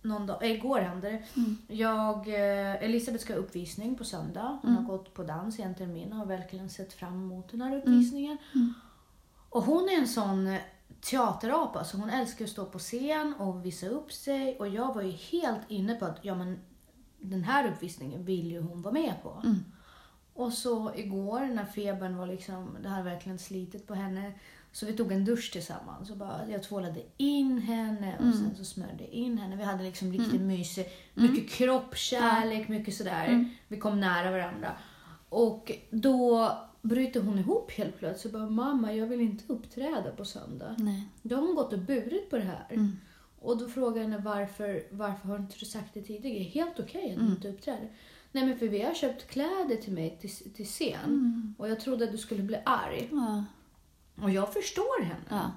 [0.01, 1.23] någon dag, äh, igår hände det.
[1.39, 1.57] Mm.
[1.67, 4.59] Jag, eh, Elisabeth ska ha uppvisning på söndag.
[4.61, 4.85] Hon Mm.
[4.85, 7.77] har gått på dans i en termin och har verkligen sett fram emot den här
[7.77, 8.37] uppvisningen.
[8.55, 8.73] Mm.
[9.49, 10.59] Och hon är en sån eh,
[11.01, 14.57] teaterapa, så hon älskar att stå på scen och visa upp sig.
[14.59, 16.59] Och jag var ju helt inne på att ja, men,
[17.19, 19.41] den här uppvisningen vill ju hon vara med på.
[19.43, 19.59] Mm.
[20.33, 24.31] Och så igår när febern var liksom, det hade verkligen slitit på henne.
[24.73, 28.33] Så vi tog en dusch tillsammans och bara, jag tvålade in henne och Mm.
[28.37, 29.55] sen så smörjde in henne.
[29.55, 30.47] Vi hade liksom riktigt Mm.
[30.47, 30.89] mysigt.
[31.17, 31.31] Mm.
[31.31, 33.25] Mycket kroppskärlek, mycket sådär.
[33.27, 33.49] Mm.
[33.67, 34.71] Vi kom nära varandra.
[35.29, 40.25] Och då bryter hon ihop helt plötsligt och bara, mamma jag vill inte uppträda på
[40.25, 40.75] söndag.
[40.77, 41.03] Nej.
[41.21, 42.67] Då har hon gått och burit på det här.
[42.69, 42.97] Mm.
[43.41, 46.43] Och då frågar jag henne varför, varför har inte du sagt det tidigare?
[46.43, 47.31] Helt okej att du Mm.
[47.31, 47.89] inte uppträder.
[48.31, 51.05] Nej men för vi har köpt kläder till mig till, till scen.
[51.05, 51.55] Mm.
[51.57, 53.09] Och jag trodde att du skulle bli arg.
[53.11, 53.43] Ja,
[54.21, 55.15] Och jag förstår henne.
[55.29, 55.51] ja,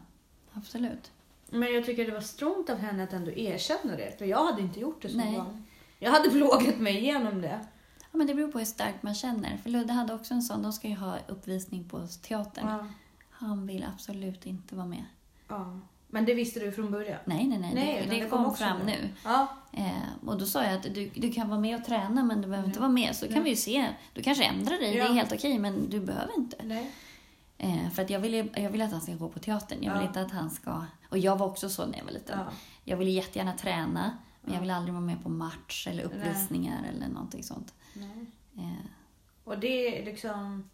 [0.53, 1.11] absolut.
[1.51, 4.19] Men jag tycker det var strongt av henne att ändå erkänna det.
[4.19, 5.37] För jag hade inte gjort det som Nej.
[5.37, 5.65] barn.
[5.99, 7.61] Jag hade plågat mig igenom det.
[8.01, 9.57] Ja, men det beror på hur starkt man känner.
[9.57, 12.69] För Ludde hade också en sån, de ska ju ha uppvisning på teatern.
[12.69, 12.87] Ja.
[13.31, 15.05] Han vill absolut inte vara med.
[15.49, 15.81] ja.
[16.09, 17.19] Men det visste du från början?
[17.25, 17.75] Nej, nej, nej.
[17.75, 18.85] Nej, det, det det kom, kom fram nu.
[18.87, 19.09] nu.
[19.25, 19.47] Ja.
[19.73, 22.49] Eh, och då sa jag att du, du kan vara med och träna men du
[22.49, 23.17] behöver inte vara med.
[23.17, 23.43] Så kan Nej.
[23.43, 23.89] vi ju se.
[24.13, 25.05] Du kanske ändrar dig, det Ja.
[25.09, 26.57] är helt okej men du behöver inte.
[26.65, 26.91] Nej.
[27.59, 29.83] Eh, för att jag vill, jag vill att han ska gå på teatern.
[29.83, 30.09] Jag vill Ja.
[30.09, 30.85] inte att han ska...
[31.11, 32.39] Och jag var också så när jag var liten.
[32.39, 32.47] Ja.
[32.85, 34.55] Jag ville jättegärna träna men Ja.
[34.55, 37.75] jag ville aldrig vara med på match eller uppvisningar eller någonting sånt.
[37.95, 38.27] Nej.
[38.57, 38.87] Eh,
[39.45, 40.71] Och det är liksom...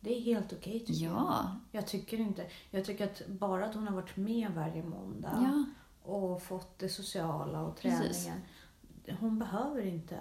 [0.00, 1.12] Det är helt okej tycker jag.
[1.12, 2.46] ja, Jag tycker inte...
[2.70, 5.64] Jag tycker att bara att hon har varit med varje måndag ja,
[6.12, 8.24] och fått det sociala och Precis.
[8.24, 8.42] träningen.
[9.20, 10.18] Hon behöver inte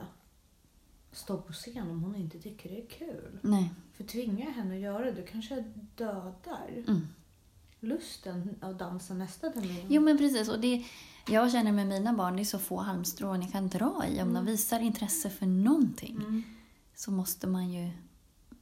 [1.12, 3.40] stå på scen om hon inte tycker det är kul.
[3.44, 3.74] nej.
[3.98, 5.64] För tvingar jag henne att göra det, då kanske jag
[5.96, 7.08] dödar Mm.
[7.80, 9.86] lusten att dansa nästa termin.
[9.90, 10.50] Jo men precis.
[10.50, 10.86] Och det,
[11.28, 14.22] jag känner med mina barn, det är så få halmstrån jag kan dra i.
[14.22, 16.44] Om de visar intresse för någonting Mm.
[16.96, 17.90] så måste man ju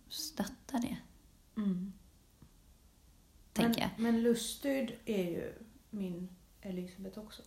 [0.09, 0.97] stötta det,
[1.57, 1.93] Mm.
[3.53, 3.89] tänker jag.
[3.97, 5.53] men, men luststyrd är ju
[5.89, 6.29] min
[6.61, 7.41] Elisabeth också.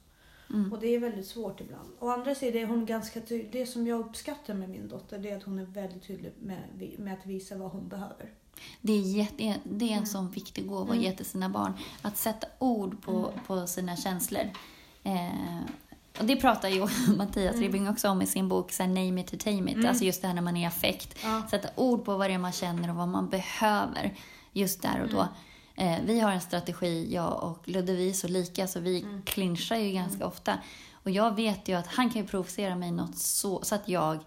[0.51, 0.73] Mm.
[0.73, 1.89] Och det är väldigt svårt ibland.
[1.99, 3.53] Å andra sidan är hon ganska tydlig.
[3.53, 6.59] Det som jag uppskattar med min dotter det är att hon är väldigt tydlig med,
[6.99, 8.33] med att visa vad hon behöver.
[8.81, 11.73] Det är, jätte, det är en sån viktig gåva att ge till sina barn.
[12.03, 14.51] Att sätta ord på, på sina känslor.
[15.03, 15.61] Eh,
[16.19, 19.27] och det pratar ju Mattias Ribbing också om i sin bok så här, Name it
[19.27, 19.85] to tame it.
[19.85, 21.19] Alltså just det här när man är i affekt.
[21.23, 21.43] Ja.
[21.51, 24.15] Sätta ord på vad det är man känner och vad man behöver
[24.53, 25.29] just där och då.
[25.79, 29.77] Eh, vi har en strategi, jag och Ludde, vi är så lika så vi clinchar
[29.77, 30.59] ju ganska ofta.
[30.93, 34.19] Och jag vet ju att han kan ju provocera mig något så, så att jag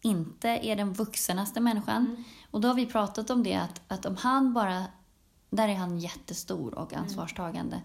[0.00, 2.24] inte är den vuxenaste människan.
[2.50, 4.84] Och då har vi pratat om det att, att om han bara,
[5.50, 7.80] där är han jättestor och ansvarstagande.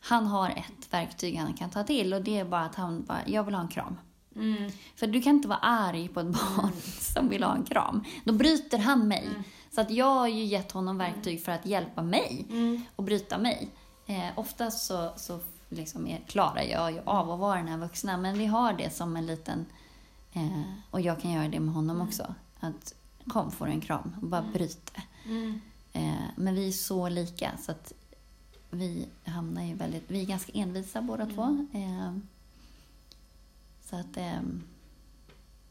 [0.00, 3.20] Han har ett verktyg han kan ta till och det är bara att han bara,
[3.26, 3.96] jag vill ha en kram.
[4.36, 4.70] Mm.
[4.96, 8.04] För du kan inte vara arg på ett barn som vill ha en kram.
[8.24, 9.28] Då bryter han mig.
[9.76, 12.82] Så att jag har ju gett honom verktyg för att hjälpa mig Mm.
[12.96, 13.68] och bryta mig.
[14.06, 18.16] Eh, oftast så, så liksom är, klarar jag ju av att vara den här vuxna,
[18.16, 19.66] men vi har det som en liten...
[20.32, 22.34] Eh, och jag kan göra det med honom också.
[22.60, 22.94] Att
[23.28, 25.02] kom, får du en kram och bara bryt det.
[25.28, 25.60] Mm.
[25.92, 27.92] Eh, men vi är så lika så att
[28.70, 30.04] vi hamnar ju väldigt...
[30.10, 31.66] Vi är ganska envisa båda två.
[31.72, 32.16] Eh,
[33.84, 34.16] så att...
[34.16, 34.40] Eh,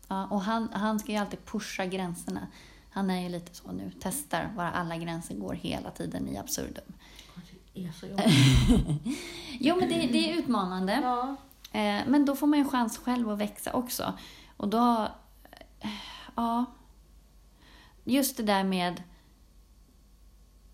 [0.08, 2.48] ja, och han, han ska ju alltid pusha gränserna.
[2.96, 6.94] Han är ju lite så nu, testar var alla gränser går hela tiden i absurdum.
[7.74, 9.18] Det är så jobbigt.
[9.60, 11.00] Jo, men det, det är utmanande.
[11.04, 11.36] ja.
[11.72, 14.14] Eh, men då får man ju en chans själv att växa också.
[14.58, 15.08] Och då...
[15.80, 15.90] eh,
[16.36, 16.66] Ja.
[18.04, 19.04] Just det där med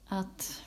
[0.08, 0.62] att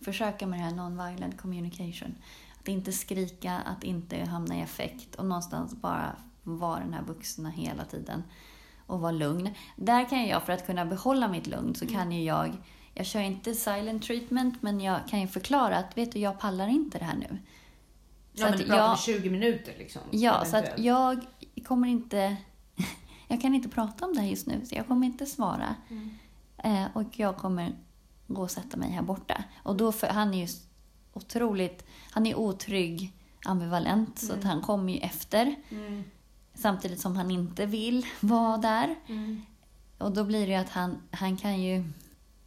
[0.00, 2.14] försöka med det här non-violent communication.
[2.60, 7.50] Att inte skrika, att inte hamna i affekt och någonstans bara vara den här vuxna
[7.50, 8.22] hela tiden
[8.88, 9.50] och vara lugn.
[9.76, 12.56] Där kan jag, för att kunna behålla mitt lugn, så kan ju jag...
[12.94, 16.68] Jag kör inte silent treatment, men jag kan ju förklara att vet du, jag pallar
[16.68, 17.38] inte det här nu.
[18.34, 20.02] Så ja, men du pratar jag- om 20 minuter liksom.
[20.10, 20.84] Ja, så att eventuellt.
[21.56, 22.36] jag kommer inte...
[23.30, 25.74] Jag kan inte prata om det här just nu, så jag kommer inte svara.
[25.88, 26.10] Mm.
[26.58, 27.72] Eh, och jag kommer
[28.26, 29.44] gå och sätta mig här borta.
[29.62, 30.48] Och då, för, han är ju
[31.12, 31.86] otroligt...
[32.10, 33.12] Han är otrygg,
[33.44, 35.54] ambivalent, så att han kommer ju efter.
[35.70, 36.04] Mm.
[36.58, 38.94] Samtidigt som han inte vill vara där.
[39.06, 39.42] Mm.
[39.98, 41.84] Och då blir det ju att han, han kan ju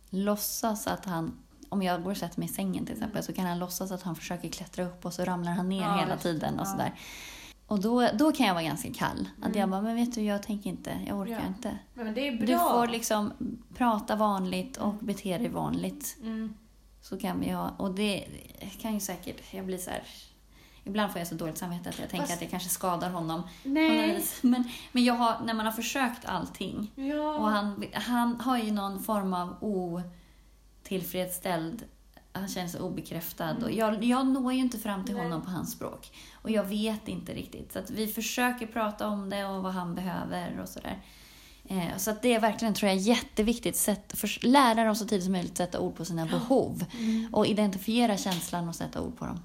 [0.09, 1.37] låtsas att han...
[1.69, 4.01] Om jag går och sätter mig i sängen till exempel så kan han låtsas att
[4.03, 6.71] han försöker klättra upp och så ramlar han ner Ja, hela tiden och Ja.
[6.71, 6.93] sådär.
[7.67, 9.29] Och då, då kan jag vara ganska kall.
[9.41, 11.47] Att jag bara, men vet du, jag tänker inte, jag orkar Ja.
[11.47, 11.77] inte.
[11.93, 12.45] Men det är bra.
[12.47, 13.33] Du får liksom
[13.77, 16.17] prata vanligt och bete dig vanligt.
[16.21, 16.53] Mm.
[17.01, 18.25] Så kan vi ha, och det
[18.81, 20.01] kan ju säkert, jag blir så här,
[20.83, 23.43] Ibland får jag så dåligt samvete att jag tänker Fast- att det kanske skadar honom.
[23.63, 24.23] Nej.
[24.41, 27.35] Men, men jag har, när man har försökt allting Ja.
[27.37, 29.55] och han, han har ju någon form av
[30.83, 31.83] otillfredsställd
[32.33, 33.55] han känner sig obekräftad.
[33.63, 35.23] Och jag, jag når ju inte fram till Nej.
[35.23, 36.11] honom på hans språk.
[36.33, 37.73] Och jag vet inte riktigt.
[37.73, 40.99] Så att vi försöker prata om det och vad han behöver och sådär.
[41.67, 43.75] Eh, så att det är verkligen, tror jag, jätteviktigt.
[43.75, 46.85] Sätt, för, lära dem så tidigt som möjligt sätta ord på sina behov.
[47.31, 49.39] Och identifiera känslan och sätta ord på dem.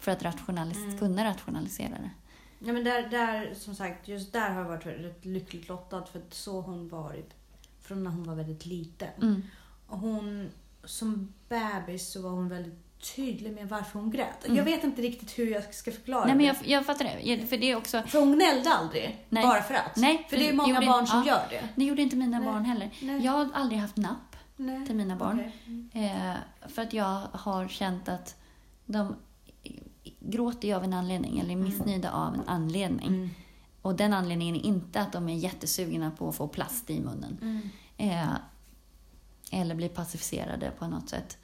[0.00, 2.10] För att rationalis- kunna rationalisera det.
[2.58, 6.18] Ja, men där, där, som sagt, just där har jag varit rätt lyckligt lottad för
[6.18, 7.30] att så har hon varit
[7.82, 9.08] från när hon var väldigt liten.
[9.22, 9.42] Mm.
[9.86, 10.50] Och hon,
[10.84, 14.46] som bebis så var hon väldigt tydlig med varför hon grät.
[14.48, 16.36] Jag vet inte riktigt hur jag ska förklara Mm.
[16.36, 17.46] Nej, men jag, jag fattar det.
[17.46, 18.02] För det är också...
[18.02, 19.42] För hon gnällde aldrig, Nej.
[19.42, 19.96] bara för att.
[19.96, 21.26] Nej, för det är många barn som ja.
[21.26, 21.68] gör det.
[21.76, 22.46] Det gjorde inte mina Nej.
[22.46, 22.90] barn heller.
[23.02, 23.24] Nej.
[23.24, 24.36] Jag har aldrig haft napp
[24.86, 25.52] till mina barn.
[25.90, 26.04] Okej.
[26.06, 28.36] Eh, för att jag har känt att
[28.86, 29.16] de
[30.20, 33.08] gråter ju av en anledning, eller är missnöjda av en anledning.
[33.08, 33.30] Mm.
[33.82, 37.38] Och den anledningen är inte att de är jättesugna på att få plast i munnen.
[37.42, 37.70] Mm.
[37.96, 38.34] Eh,
[39.50, 41.38] eller bli pacificerade på något sätt.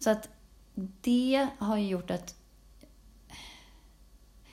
[0.00, 0.28] Så att
[1.00, 2.34] det har ju gjort att...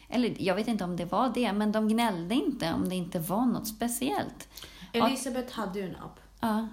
[0.10, 3.20] Eller jag vet inte om det var det, men de gnällde inte om det inte
[3.20, 4.48] var något speciellt.
[4.94, 6.20] Elisabeth hade ju en app.
[6.40, 6.68] Ja.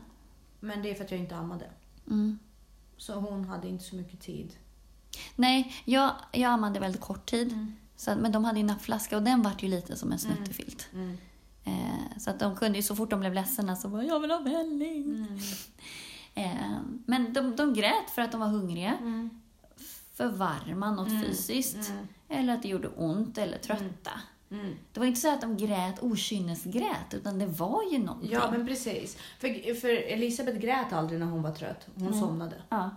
[0.61, 1.71] Men det är för att jag inte ammade.
[2.07, 2.39] Mm.
[2.97, 4.57] Så hon hade inte så mycket tid.
[5.37, 7.53] Nej, jag, jag ammade väldigt kort tid.
[7.53, 7.75] Mm.
[7.97, 10.89] Så, att- men de hade ju nappflaska och den vart ju lite som en snuttefilt.
[10.93, 11.19] Mm.
[11.65, 14.31] Eh, så att de kunde ju så fort de blev ledsna så bara jag vill
[14.31, 15.05] ha välling.
[15.05, 15.39] Mm.
[16.37, 18.95] Eh, men de, de grät för att de var hungriga.
[19.01, 19.31] Mm.
[20.15, 21.23] För varma, något Mm.
[21.23, 21.91] fysiskt.
[21.91, 22.09] Mm.
[22.29, 24.11] Eller att det gjorde ont eller trötta.
[24.51, 24.75] Mm.
[24.93, 28.31] Det var inte så att de grät okynnesgrät utan det var ju någonting.
[28.33, 29.17] Ja, men precis.
[29.39, 31.87] För, för Elisabeth grät aldrig när hon var trött.
[31.95, 32.21] Hon Mm.
[32.21, 32.57] somnade.
[32.69, 32.91] ja.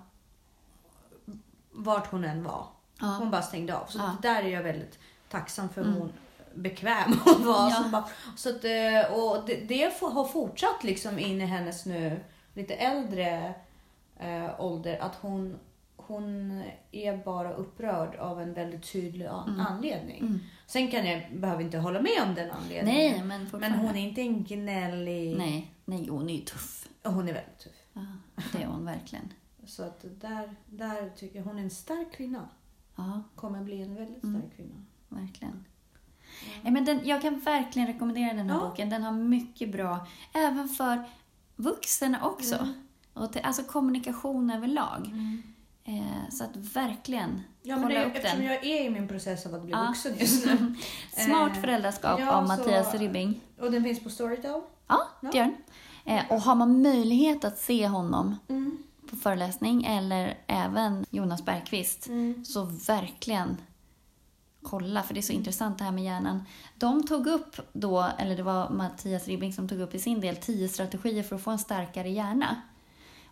[1.77, 2.65] Vart hon än var.
[2.99, 3.05] Ja.
[3.19, 3.85] Hon bara stängde av.
[3.85, 4.15] Så Ja.
[4.21, 5.81] där är jag väldigt tacksam för.
[5.81, 5.93] Mm.
[5.93, 6.11] Hon
[6.53, 7.69] bekväm hon var.
[7.69, 7.75] Ja.
[7.83, 12.19] Så bara, så att, eh, och det, det har fortsatt liksom in i hennes nu
[12.53, 13.53] lite äldre
[14.19, 14.97] eh, ålder.
[14.99, 15.59] Att hon,
[15.95, 16.61] hon
[16.91, 19.59] är bara upprörd av en väldigt tydlig Mm.
[19.59, 20.19] anledning.
[20.19, 20.39] Mm.
[20.67, 22.95] Sen kan jag, behöver inte hålla med om den anledningen.
[22.95, 25.37] Nej, men Men hon är inte en gnällig...
[25.37, 26.87] Nej, nej, hon är ju tuff.
[27.03, 27.73] Hon är väldigt tuff.
[27.93, 28.01] Ja,
[28.53, 29.33] det är hon verkligen.
[29.67, 32.49] Så att där, där tycker jag hon är en stark kvinna.
[32.95, 34.41] Ja, Kommer bli en väldigt Mm.
[34.41, 34.75] stark kvinna.
[35.09, 35.65] verkligen.
[36.63, 38.69] Nej, men den, jag kan verkligen rekommendera den här Ja.
[38.69, 38.89] boken.
[38.89, 41.03] Den har mycket bra, även för
[41.55, 42.55] vuxna också.
[42.55, 42.73] Mm.
[43.13, 45.11] Och till, alltså kommunikation överlag.
[45.83, 48.47] Eh, så att verkligen Ja, kolla det, upp eftersom den.
[48.47, 49.85] jag är i min process av att bli Ja.
[49.87, 50.75] vuxen just nu.
[51.25, 53.41] Smart Eh, föräldraskap ja, av så- Mattias Ribbing.
[53.59, 54.51] Och den finns på Storytel.
[54.51, 55.29] Ja, Ja.
[55.31, 55.55] det gör den.
[56.17, 58.77] Eh, och har man möjlighet att se honom Mm.
[59.09, 62.45] På föreläsning eller även Jonas Bergqvist Mm.
[62.45, 63.57] så verkligen
[64.61, 66.43] kolla, för det är så intressant det här med hjärnan.
[66.75, 70.35] De tog upp då, eller det var Mattias Ribbing som tog upp i sin del,
[70.35, 72.61] tio strategier för att få en starkare hjärna.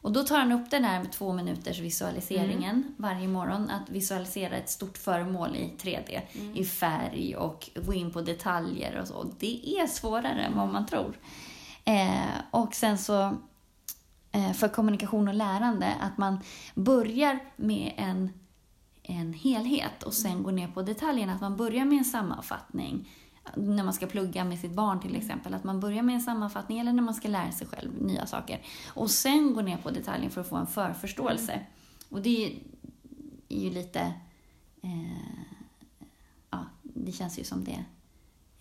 [0.02, 3.70] Och då tar han upp den här med två minuters visualiseringen varje morgon.
[3.70, 6.22] Att visualisera ett stort föremål i 3D,
[6.54, 9.34] i färg och gå in på detaljer och så.
[9.40, 11.18] Det är svårare än vad man tror.
[11.86, 13.38] Eh, och sen så
[14.36, 16.40] Eh, för kommunikation och lärande, att man
[16.74, 18.30] börjar med en,
[19.04, 21.34] en helhet och sen går ner på detaljerna.
[21.34, 23.10] Att man börjar med en sammanfattning
[23.56, 25.54] när man ska plugga med sitt barn till exempel.
[25.54, 28.62] Att man börjar med en sammanfattning eller när man ska lära sig själv nya saker.
[28.94, 31.60] Och sen går ner på detaljen för att få en förförståelse.
[32.10, 32.54] Och det är,
[33.50, 34.00] är ju lite...
[34.82, 35.46] Eh,
[36.50, 37.86] ja, det känns ju som det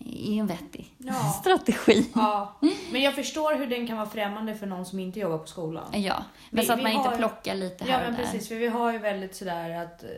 [0.05, 1.13] är ju en vettig Ja.
[1.13, 2.09] strategi.
[2.15, 2.53] Ja,
[2.91, 6.01] men jag förstår hur den kan vara främmande för någon som inte jobbar på skolan.
[6.01, 8.23] Ja, men Vi- så att man inte har- plockar lite här Ja, och men där.
[8.31, 8.47] precis.
[8.47, 10.09] För vi har ju väldigt sådär att eh,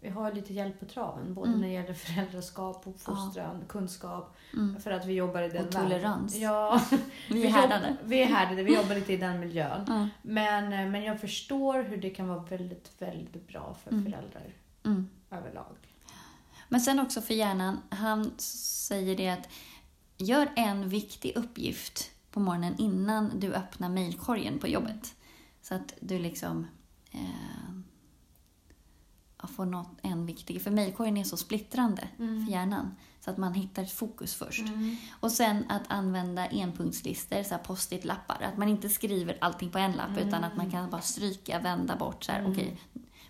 [0.00, 1.34] vi har lite hjälp på traven.
[1.34, 1.60] Både Mm.
[1.60, 4.36] när det gäller föräldraskap, uppfostran, kunskap.
[4.52, 4.80] Mm.
[4.80, 5.90] För att vi jobbar i den Och världen.
[5.90, 6.36] tolerans.
[6.36, 6.80] Ja,
[7.30, 7.96] Vi är härdade.
[8.04, 8.62] Vi är härdade.
[8.62, 9.84] Vi jobbar lite i den miljön.
[9.88, 10.08] Ja.
[10.22, 14.04] Men, eh, men jag förstår hur det kan vara väldigt, väldigt bra för Mm.
[14.04, 14.52] föräldrar
[14.84, 15.08] Mm.
[15.30, 15.76] överlag.
[16.74, 19.48] Men sen också för hjärnan, han säger det att
[20.16, 25.14] gör en viktig uppgift på morgonen innan du öppnar mejlkorgen på jobbet.
[25.62, 26.66] Så att du liksom
[27.12, 27.76] eh,
[29.48, 30.62] får något, en viktig...
[30.62, 32.46] För mejlkorgen är så splittrande Mm.
[32.46, 32.94] för hjärnan.
[33.20, 34.68] Så att man hittar ett fokus först.
[34.68, 34.96] Mm.
[35.20, 38.42] Och sen att använda enpunktslistor, post-it-lappar.
[38.42, 41.96] Att man inte skriver allting på en lapp utan att man kan bara stryka, vända
[41.96, 42.24] bort.
[42.24, 42.76] Så här, Mm.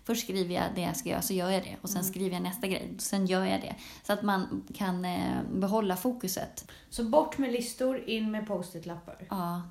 [0.05, 1.75] Först skriver jag det jag ska göra, så gör jag det.
[1.81, 2.11] Och sen Mm.
[2.11, 3.75] skriver jag nästa grej, sen gör jag det.
[4.03, 6.71] Så att man kan eh, behålla fokuset.
[6.89, 9.17] Så bort med listor, in med post-it-lappar.
[9.29, 9.61] Ja.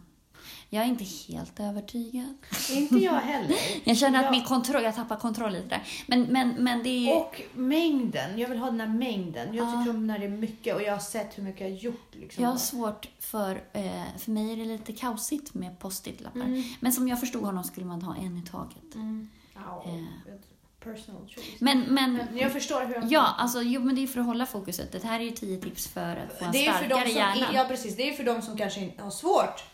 [0.70, 2.35] Jag är inte helt övertygad.
[2.70, 3.57] Inte jag heller.
[3.85, 4.31] Jag känner att Ja.
[4.31, 5.83] min kontroll, jag tappar kontroll lite där.
[6.07, 7.16] Men, men, men det är...
[7.16, 8.38] Och mängden.
[8.38, 9.55] Jag vill ha den här mängden.
[9.55, 9.79] Jag Ja.
[9.79, 12.14] tycker om när det är mycket och jag har sett hur mycket jag har gjort.
[12.14, 12.44] Liksom.
[12.44, 16.40] Jag har svårt för, eh, för mig är det lite kaosigt med post-it-lappar.
[16.40, 16.62] Mm.
[16.81, 18.94] Men som jag förstod honom skulle man ha en i taget.
[18.94, 19.31] Mm.
[19.54, 20.34] Ja, Eh.
[20.80, 21.60] Personal choice.
[21.60, 24.26] Men, men, Men jag förstår hur han ja, alltså, jo, men det är för att
[24.26, 24.92] hålla fokuset.
[24.92, 27.16] Det här är ju tio tips för att få en det är för starkare som,
[27.16, 27.46] hjärna.
[27.54, 27.96] Ja, precis.
[27.96, 29.64] Det är för de som kanske har svårt.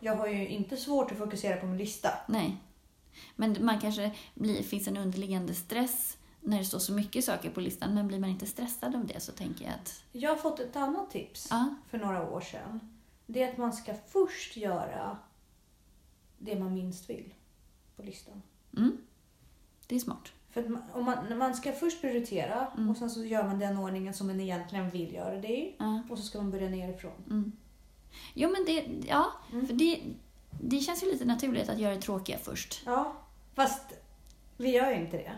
[0.00, 2.10] Jag har ju inte svårt att fokusera på min lista.
[2.28, 2.56] Nej.
[3.36, 7.60] Men man kanske blir, finns en underliggande stress när det står så mycket saker på
[7.60, 7.94] listan.
[7.94, 10.02] Men blir man inte stressad av det så tänker jag att...
[10.12, 12.80] Jag har fått ett annat tips Ja, för några år sedan.
[13.26, 15.18] Det är att man ska först göra
[16.38, 17.34] det man minst vill
[17.96, 18.42] på listan.
[18.76, 18.98] mm,
[19.86, 20.32] det är smart.
[20.50, 22.90] För man, om man, man ska först prioritera Mm.
[22.90, 25.74] och sen så gör man den ordningen som man egentligen vill göra det i.
[25.78, 27.12] Ja, Och så ska man börja nerifrån.
[27.30, 27.52] mm.
[28.34, 29.06] Jo, men det...
[29.08, 29.66] Ja, Mm.
[29.66, 30.00] för det,
[30.50, 32.82] det känns ju lite naturligt att göra det tråkiga först.
[32.86, 33.12] Ja,
[33.54, 33.82] fast
[34.56, 35.32] vi gör ju inte det.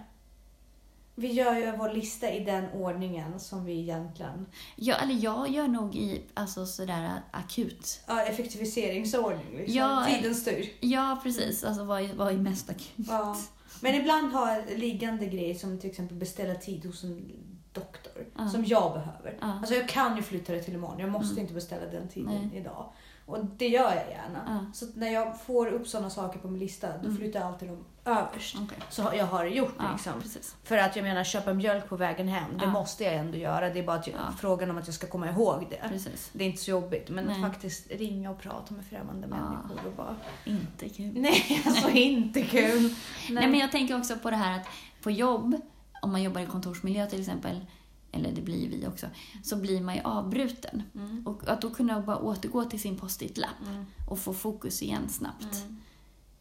[1.14, 4.46] Vi gör ju vår lista i den ordningen som vi egentligen...
[4.76, 8.00] Ja, eller jag gör nog i alltså sådär akut.
[8.06, 9.56] Ja, effektiviseringsordning.
[9.56, 9.76] Liksom.
[9.76, 10.68] Ja, Tiden styr.
[10.80, 11.64] Ja, precis.
[11.64, 13.06] Alltså vad är, vad är mest akut?
[13.08, 13.36] Ja.
[13.80, 17.32] Men ibland har liggande grejer som till exempel beställa tid hos en
[17.72, 18.48] doktor Ja.
[18.48, 19.38] som jag behöver.
[19.40, 19.46] Ja.
[19.58, 20.98] Alltså jag kan ju flytta det till imorgon.
[20.98, 21.40] Jag måste Mm.
[21.42, 22.60] inte beställa den tiden Nej.
[22.60, 22.92] idag.
[23.28, 24.66] Och det gör jag gärna.
[24.74, 27.16] Så när jag får upp sådana saker på min lista, då Mm.
[27.16, 28.56] flyttar jag alltid dem överst.
[28.64, 28.78] Okej.
[28.90, 30.12] Så jag har det gjort Ja, liksom.
[30.22, 30.56] precis.
[30.64, 32.70] För att jag menar, köpa mjölk på vägen hem, det Ja.
[32.70, 33.70] måste jag ändå göra.
[33.70, 34.32] Det är bara jag, Ja.
[34.38, 35.88] frågan om att jag ska komma ihåg det.
[35.88, 36.30] precis.
[36.32, 37.08] Det är inte så jobbigt.
[37.10, 37.34] Men Nej.
[37.34, 40.16] att faktiskt ringa och prata med främmande människor och bara...
[40.44, 41.12] Inte kul.
[41.14, 42.82] Nej, alltså inte kul.
[42.82, 42.94] Nej.
[43.30, 44.66] Nej, men jag tänker också på det här att
[45.02, 45.60] på jobb,
[46.02, 47.66] om man jobbar i kontorsmiljö till exempel,
[48.12, 49.06] eller det blir vi också,
[49.42, 50.82] så blir man ju avbruten.
[50.94, 51.26] Mm.
[51.26, 53.84] Och att då kunna bara återgå till sin post-it-lapp Mm.
[54.08, 55.54] och få fokus igen snabbt.
[55.64, 55.76] Mm.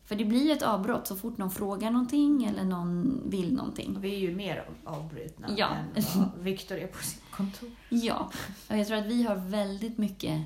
[0.05, 3.97] För det blir ju ett avbrott så fort någon frågar någonting eller någon vill någonting.
[4.01, 5.69] Vi är ju mer av- avbrutna Ja.
[5.95, 7.71] än vad Viktor är på sitt kontor.
[7.89, 8.31] Ja,
[8.69, 10.41] och jag tror att vi har väldigt mycket...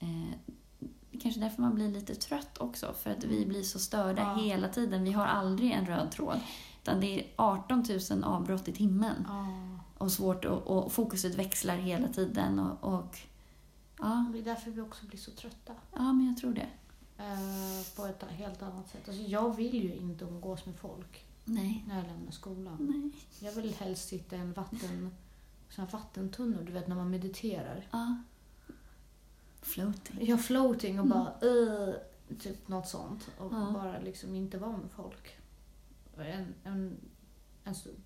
[0.00, 0.08] Eh,
[1.22, 4.34] kanske därför man blir lite trött också, för att vi blir så störda Ja.
[4.42, 5.04] hela tiden.
[5.04, 6.40] Vi har aldrig en röd tråd.
[6.82, 9.26] Utan det är 18 000 avbrott i timmen.
[9.98, 12.58] Och svårt och, och fokuset växlar hela tiden.
[12.58, 13.18] Och, och
[13.98, 15.72] ja, Det är därför vi också blir så trötta.
[15.92, 16.68] ja, men jag tror det.
[17.18, 19.08] Eh, på ett helt annat sätt.
[19.08, 21.84] Alltså, jag vill ju inte umgås med folk Nej.
[21.88, 22.76] när jag lämnar skolan.
[22.80, 23.10] Nej.
[23.48, 25.10] Jag vill helst sitta i en vatten,
[25.70, 27.88] sån vattentunnor, du vet när man mediterar.
[27.90, 28.16] Ja.
[29.62, 30.26] Floating.
[30.26, 31.94] Jag floating och bara uh,
[32.40, 33.28] typ något sånt.
[33.38, 33.70] Och Ja.
[33.74, 35.36] bara liksom inte vara med folk.
[36.16, 36.96] En, en,
[37.64, 37.96] en stund.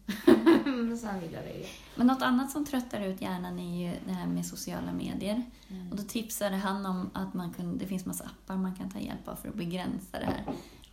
[0.98, 1.66] Sen vill jag det.
[1.94, 5.42] Men något annat som tröttar ut hjärnan är ju det här med sociala medier.
[5.68, 5.90] Mm.
[5.90, 8.98] Och då tipsade han om att man kunde, det finns massa appar man kan ta
[8.98, 10.44] hjälp av för att begränsa det här.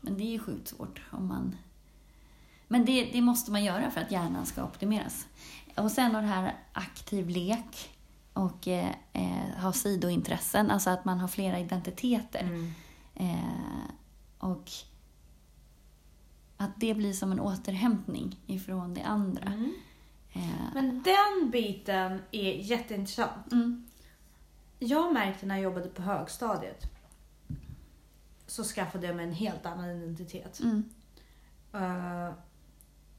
[0.01, 1.55] Men det är ju sjukt svårt om man...
[2.67, 5.27] Men det, det måste man göra för att hjärnan ska optimeras.
[5.75, 7.89] Och sen har det här aktiv lek
[8.33, 12.43] och eh, eh, ha sidointressen, alltså att man har flera identiteter.
[12.43, 12.73] Mm.
[13.15, 13.89] Eh,
[14.37, 14.71] och
[16.57, 19.47] att det blir som en återhämtning ifrån det andra.
[19.47, 19.73] Mm.
[20.35, 20.41] Eh,
[20.73, 23.51] Men den biten är jätteintressant.
[23.51, 23.85] mm,
[24.79, 26.83] Jag märkte när jag jobbade på högstadiet
[28.47, 30.59] så skaffade jag mig en helt annan identitet.
[30.59, 30.83] mm,
[31.73, 32.33] Eh,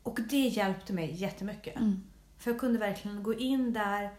[0.02, 1.76] och det hjälpte mig jättemycket.
[1.76, 2.02] mm,
[2.38, 4.10] För jag kunde verkligen gå in där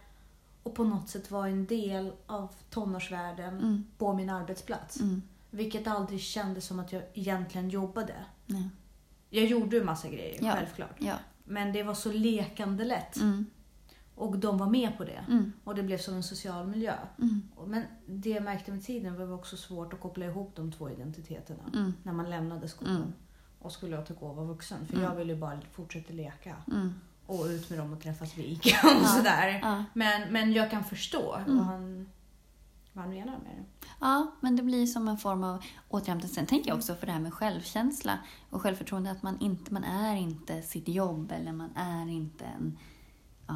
[0.63, 4.99] och på något sätt vara en del av tonårsvärlden mm, på min arbetsplats.
[4.99, 5.21] mm.
[5.49, 8.15] Vilket aldrig kändes som att jag egentligen jobbade.
[8.45, 8.69] Nej.
[9.29, 10.51] Jag gjorde ju massa grejer, Ja.
[10.53, 10.95] självklart.
[10.99, 11.15] Ja.
[11.47, 13.15] Men det var så lekande lätt.
[13.17, 13.45] Mm,
[14.15, 15.25] Och de var med på det.
[15.27, 16.93] mm, Och det blev som en social miljö.
[17.19, 20.89] mm, Men det jag märkte med tiden var också svårt att koppla ihop de två
[20.89, 21.63] identiteterna.
[21.73, 23.13] mm, När man lämnade skolan Mm.
[23.59, 24.85] och skulle återgå och vara vuxen.
[24.85, 25.05] För Mm.
[25.05, 26.55] jag ville ju bara fortsätta leka.
[27.25, 29.07] Och ut med dem och träffas vid Ica och Ja.
[29.07, 29.59] sådär.
[29.61, 29.83] Ja.
[29.93, 32.09] Men, men jag kan förstå vad, han,
[32.97, 33.87] vad han menar med det.
[33.99, 36.29] ja, men det blir som en form av återhämtning.
[36.31, 38.19] Sen tänker jag också för det här med självkänsla
[38.49, 42.77] och självförtroende, att man inte man är inte sitt jobb eller man är inte en
[43.47, 43.55] ja,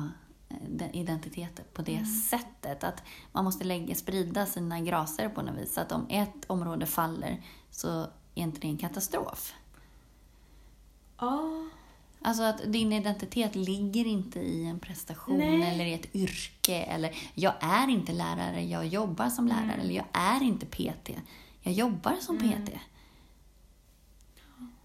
[0.70, 2.06] den identiteten på det Mm.
[2.06, 2.84] sättet.
[2.84, 5.74] Att man måste lägga, sprida sina graser på något vis.
[5.74, 8.02] Så att om ett område faller så
[8.36, 9.54] är inte det en katastrof.
[11.20, 11.64] Ja.
[12.22, 15.74] Alltså att din identitet ligger inte i en prestation Nej.
[15.74, 16.76] eller i ett yrke.
[16.84, 19.64] Eller jag är inte lärare, jag jobbar som lärare.
[19.64, 19.80] Mm.
[19.80, 21.10] Eller jag är inte PT,
[21.62, 22.66] jag jobbar som Mm.
[22.66, 22.72] PT.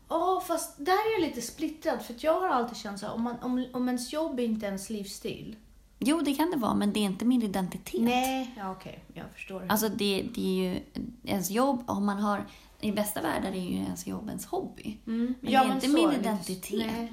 [0.08, 2.02] Ja, fast där är jag lite splittrad.
[2.02, 4.68] För jag har alltid känt så här, om, man, om, om ens jobb inte är
[4.68, 5.56] ens livsstil.
[5.98, 8.00] Jo, det kan det vara, men det är inte min identitet.
[8.02, 8.54] Nej.
[8.56, 9.04] Ja, okej.
[9.14, 9.66] Jag förstår.
[9.68, 10.80] Alltså det, det är ju
[11.24, 12.46] ens jobb, om man har...
[12.80, 14.98] I bästa världar är ju ens jobb ens hobby.
[15.06, 15.34] Mm.
[15.40, 16.86] Men Ja, det är men inte min identitet.
[16.92, 17.12] Nej.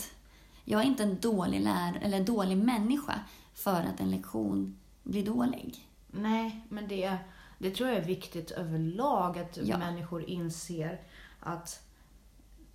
[0.66, 3.20] Jag är inte en dålig lärare eller en dålig människa
[3.53, 5.88] för att en lektion blir dålig.
[6.11, 7.18] Nej, men det,
[7.57, 9.78] det tror jag är viktigt överlag att Ja.
[9.78, 11.01] människor inser
[11.39, 11.84] att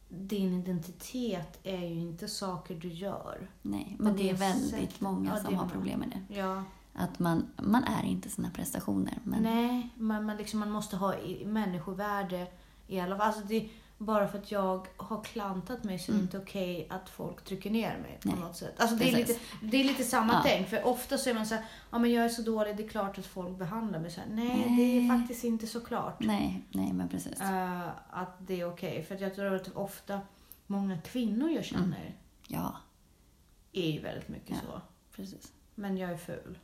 [0.09, 3.51] din identitet är ju inte saker du gör.
[3.63, 5.01] Nej, men det är väldigt sättet.
[5.01, 6.35] många Ja, som det har problem med det.
[6.35, 6.65] Ja.
[6.95, 9.19] Att man, man är inte sina prestationer.
[9.25, 12.47] Men, Nej, men man, liksom, man måste ha i- människovärde
[12.89, 13.27] i alla fall.
[13.27, 13.69] Alltså det,
[13.99, 16.25] bara för att jag har klantat mig så är det Mm.
[16.25, 18.75] inte okej att folk trycker ner mig på Nej, något sätt.
[18.81, 20.41] Alltså det, är lite, det är lite samma Ja.
[20.45, 20.69] tänk.
[20.69, 22.89] För ofta så är man så här, ja men jag är så dålig, det är
[22.89, 24.29] klart att folk behandlar mig så här.
[24.29, 25.21] Nej, det är Nej.
[25.21, 26.21] faktiskt inte så klart.
[26.21, 27.41] nej, nej, men precis.
[27.41, 29.03] eh, att det är okej.
[29.03, 30.21] För att jag tror att ofta
[30.67, 32.15] många kvinnor jag känner
[32.49, 32.77] Ja,
[33.73, 34.73] är ju väldigt mycket Ja.
[34.73, 34.81] så.
[35.17, 35.53] precis.
[35.75, 36.59] Men jag är ful.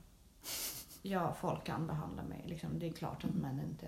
[1.02, 2.44] Ja, folk kan behandla mig.
[2.46, 3.86] Liksom, det är klart att män inte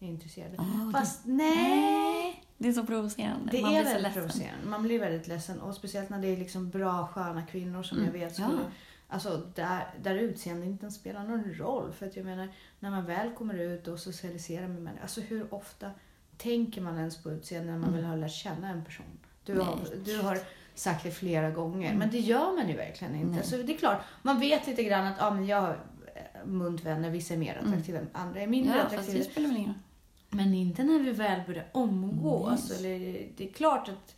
[0.00, 0.56] är intresserade.
[0.58, 2.44] Åh, Fast det, nej!
[2.58, 3.50] det är så provocerande.
[3.52, 4.12] Det man är blir väldigt ledsen.
[4.22, 4.68] provocerande.
[4.68, 5.60] Man blir väldigt ledsen.
[5.60, 8.46] Och speciellt när det är liksom bra, sköna kvinnor som Mm, jag vet ja.
[8.48, 8.60] skulle...
[9.10, 11.92] Alltså där, där utseende inte spelar någon roll.
[11.92, 12.48] För att jag menar,
[12.80, 15.02] när man väl kommer ut och socialiserar med människor.
[15.02, 15.90] Alltså hur ofta
[16.36, 18.00] tänker man ens på utseende när man Mm.
[18.00, 19.06] väl har lärt känna en person?
[19.44, 20.38] Du har, du har
[20.74, 23.34] sagt det flera gånger, men det gör man ju verkligen inte.
[23.34, 23.44] Nej.
[23.44, 25.84] Så det är klart, man vet lite grann att ja, men jag har
[26.14, 29.18] eh, muntvänner, vissa är mer attraktiva, andra är mindre Ja, fast attraktiva.
[29.18, 29.78] det spelar väl ingen roll.
[30.30, 32.70] Men inte när vi väl börjar umgås.
[32.70, 32.78] Nej.
[32.78, 34.14] Eller, det är klart att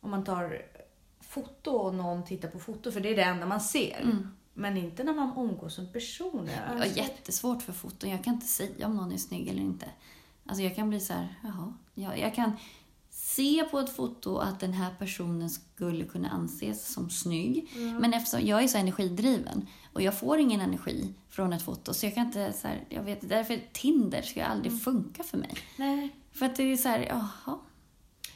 [0.00, 0.62] om man tar
[1.20, 4.00] foto och någon tittar på foto, för det är det enda man ser.
[4.02, 4.28] Mm.
[4.54, 6.68] Men inte när man umgås som personer.
[6.70, 8.10] Jag har jättesvårt för foton.
[8.10, 9.86] Jag kan inte säga om någon är snygg eller inte.
[10.46, 11.74] Alltså jag kan bli så här, jaha.
[11.94, 12.52] Jag, jag kan
[13.36, 17.68] se på ett foto att den här personen skulle kunna anses som snygg.
[18.00, 22.06] Men eftersom jag är så energidriven och jag får ingen energi från ett foto så
[22.06, 25.54] jag kan inte så här, jag vet därför Tinder ska aldrig funka för mig.
[25.76, 26.16] Nej.
[26.32, 27.58] För att det är så här, jaha.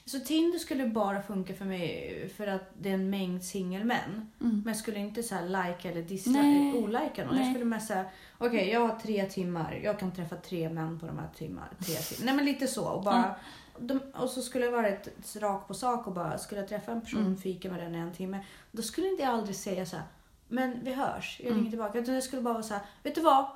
[0.04, 4.30] Så Tinder skulle bara funka för mig för att det är en mängd singelmän.
[4.38, 7.36] Men jag skulle inte så här like eller dislike, olika någon.
[7.36, 7.54] Jag Nej.
[7.54, 8.04] skulle mest säga,
[8.38, 11.94] okej jag har tre timmar, jag kan träffa tre män på de här timmar, tre
[11.94, 12.26] timmar.
[12.26, 12.84] Nej men lite så.
[12.84, 13.34] Och, bara,
[13.80, 16.68] de, och så skulle jag vara ett, ett rak på sak och bara, skulle jag
[16.68, 17.36] träffa en person, Mm.
[17.36, 18.44] fika med den i en timme.
[18.72, 20.04] Då skulle inte jag aldrig säga så här,
[20.48, 21.58] men vi hörs, jag Mm.
[21.58, 21.98] ringer tillbaka.
[21.98, 23.46] Utan jag skulle bara vara så här, vet du vad?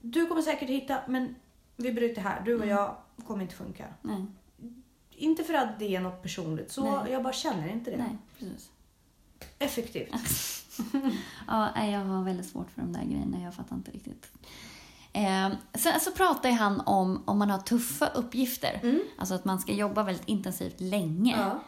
[0.00, 1.34] Du kommer säkert hitta, men
[1.76, 2.42] vi bryter här.
[2.44, 2.62] Du Mm.
[2.62, 2.96] och jag
[3.26, 3.84] kommer inte funka.
[4.02, 4.26] Nej,
[5.16, 7.12] Inte för att det är något personligt, så Nej.
[7.12, 7.96] jag bara känner inte det.
[7.96, 8.70] nej, precis.
[9.58, 10.10] Effektivt.
[11.46, 13.40] Ja, jag har väldigt svårt för de där grejerna.
[13.42, 14.32] Jag fattar inte riktigt.
[15.14, 18.80] Eh, sen så pratar ju han om om man har tuffa uppgifter.
[18.82, 19.00] Mm.
[19.18, 21.36] Alltså att man ska jobba väldigt intensivt länge.
[21.38, 21.60] Ja.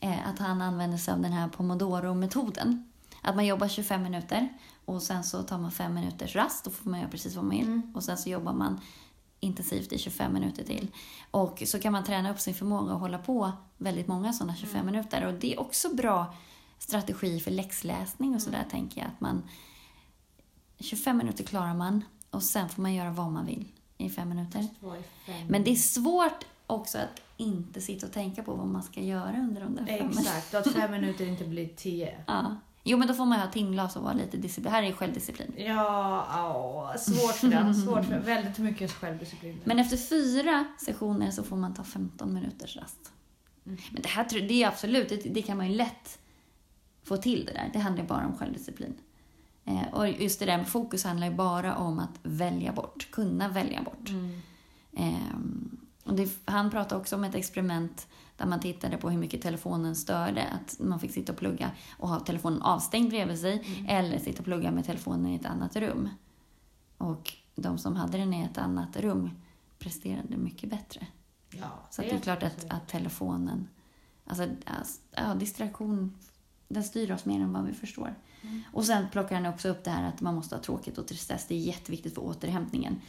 [0.00, 2.90] Eh, att han använder sig av den här pomodoro-metoden.
[3.22, 4.48] Att man jobbar 25 minuter
[4.84, 6.64] och sen så tar man 5 minuters rast.
[6.64, 7.66] Då får man göra precis vad man vill.
[7.66, 7.92] Mm.
[7.94, 8.80] Och sen så jobbar man
[9.40, 10.90] intensivt i 25 minuter till.
[11.30, 14.86] Och så kan man träna upp sin förmåga och hålla på väldigt många sådana 25
[14.86, 15.26] minuter.
[15.26, 16.34] Och det är också bra
[16.78, 19.08] strategi för läxläsning och sådär tänker jag.
[19.08, 19.42] Att man
[20.78, 23.68] 25 minuter klarar man och sen får man göra vad man vill
[23.98, 24.66] i fem minuter.
[25.48, 29.36] Men det är svårt också att inte sitta och tänka på vad man ska göra
[29.36, 30.20] under de där fem minuterna.
[30.20, 32.24] Exakt, att fem minuter inte blir tio.
[32.26, 32.56] Ja.
[32.84, 34.72] Jo, men då får man ha timglas och vara lite disciplin.
[34.72, 35.54] Här är självdisciplin.
[35.56, 37.74] Ja, åh, svårt för den.
[37.74, 39.60] Svårt för väldigt mycket självdisciplin.
[39.64, 43.12] Men efter fyra sessioner så får man ta 15 minuters rast.
[43.64, 46.18] Men det här det är absolut, det, det kan man ju lätt
[47.02, 47.70] få till det där.
[47.72, 48.94] Det handlar ju bara om självdisciplin.
[49.70, 53.48] Eh, och just det där med fokus handlar ju bara om att välja bort, kunna
[53.48, 54.08] välja bort.
[54.08, 54.40] Mm.
[54.96, 59.42] Ehm, och det, han pratade också om ett experiment där man tittade på hur mycket
[59.42, 60.46] telefonen störde.
[60.48, 64.44] Att man fick sitta och plugga och ha telefonen avstängd bredvid sig eller sitta och
[64.44, 66.08] plugga med telefonen i ett annat rum.
[66.98, 69.30] Och de som hade den i ett annat rum
[69.78, 71.06] presterade mycket bättre.
[71.50, 73.68] Ja, Så att det är klart att, att telefonen,
[74.26, 76.16] alltså alltså, ja, distraktion,
[76.70, 78.14] den styr oss mer än vad vi förstår.
[78.72, 81.46] Och sen plockar han också upp det här att man måste ha tråkigt och tristess.
[81.48, 83.00] Det är jätteviktigt för återhämtningen.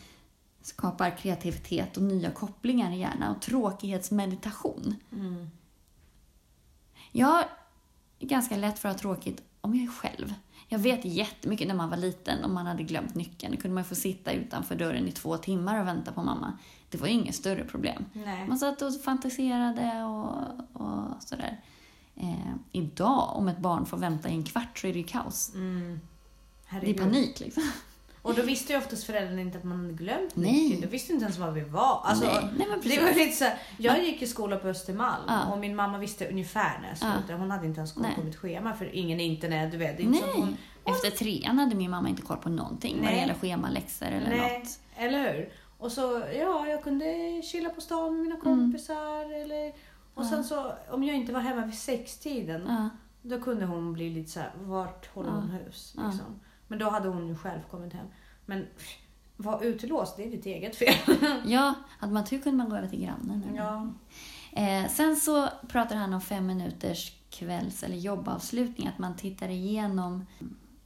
[0.61, 4.95] Skapar kreativitet och nya kopplingar i hjärnan och tråkighetsmeditation.
[5.11, 5.49] Mm.
[7.11, 7.43] Jag har
[8.19, 10.33] ganska lätt för att ha tråkigt om jag är själv.
[10.67, 13.55] Jag vet jättemycket när man var liten om man hade glömt nyckeln.
[13.55, 16.57] Då kunde man få sitta utanför dörren i två timmar och vänta på mamma.
[16.89, 18.05] Det var ju inget större problem.
[18.13, 18.47] Nej.
[18.47, 21.61] Man satt och fantiserade och, och sådär.
[22.15, 25.51] Eh, idag, om ett barn får vänta i en kvart så är det ju kaos.
[25.55, 25.99] Mm.
[26.81, 27.63] Det är panik liksom.
[28.21, 30.51] Och då visste ju oftast föräldrarna inte att man hade glömt Nej.
[30.51, 30.81] nyckeln.
[30.81, 32.01] De visste inte ens var vi var.
[32.03, 35.23] Alltså, Nej, nej, men det var lite så här, jag gick i skola på Östermalm
[35.27, 35.45] Ja.
[35.45, 37.33] och min mamma visste ungefär när jag slutade.
[37.39, 38.15] Hon hade inte ens koll Nej.
[38.15, 39.99] på mitt schema för ingen internet, du vet.
[39.99, 40.35] Inte Nej.
[40.35, 43.19] hon, Efter trean hade min mamma inte koll på någonting vad det Nej.
[43.19, 44.79] gäller schemaläxor eller Nej, något.
[44.97, 45.49] eller hur?
[45.77, 49.41] Och så, ja, jag kunde chilla på stan med mina kompisar.
[49.41, 49.73] Eller,
[50.13, 52.89] och sen så, om jag inte var hemma vid sextiden, Ja.
[53.21, 55.95] då kunde hon bli lite så här, vart håller hon hus?
[56.05, 56.39] Liksom.
[56.67, 58.07] Men då hade hon ju själv kommit hem.
[58.45, 58.67] Men
[59.37, 60.95] var utelåst, det är ditt eget fel.
[61.45, 63.43] ja, hade man tur kunde man gå över till grannen.
[63.55, 63.87] ja.
[64.53, 68.87] Eh, sen så pratar han om fem minuters kvälls eller jobbavslutning.
[68.87, 70.25] Att man tittar igenom,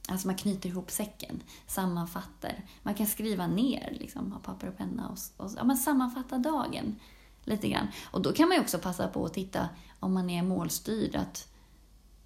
[0.08, 2.64] alltså man knyter ihop säcken, sammanfattar.
[2.82, 6.96] Man kan skriva ner, liksom, ha papper och penna och, och ja, sammanfatta dagen
[7.46, 7.86] lite grann.
[8.04, 9.68] Och då kan man ju också passa på att titta
[10.00, 11.48] om man är målstyrd, att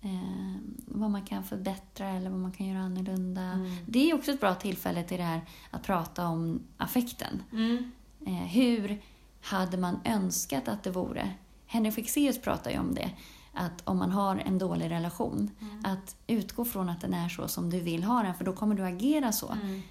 [0.01, 0.57] eh,
[0.87, 3.43] vad man kan förbättra eller vad man kan göra annorlunda.
[3.43, 3.77] Mm.
[3.87, 5.41] Det är också ett bra tillfälle till det här
[5.71, 7.43] att prata om affekten.
[7.53, 7.91] Mm.
[8.27, 9.03] Eh, hur
[9.41, 11.31] hade man önskat att det vore?
[11.67, 13.11] Henrik Fexeus pratar ju om det.
[13.53, 15.51] Att om man har en dålig relation,
[15.85, 18.75] att utgå från att den är så som du vill ha den, för då kommer
[18.75, 19.53] du agera så.
[19.53, 19.83] Mm.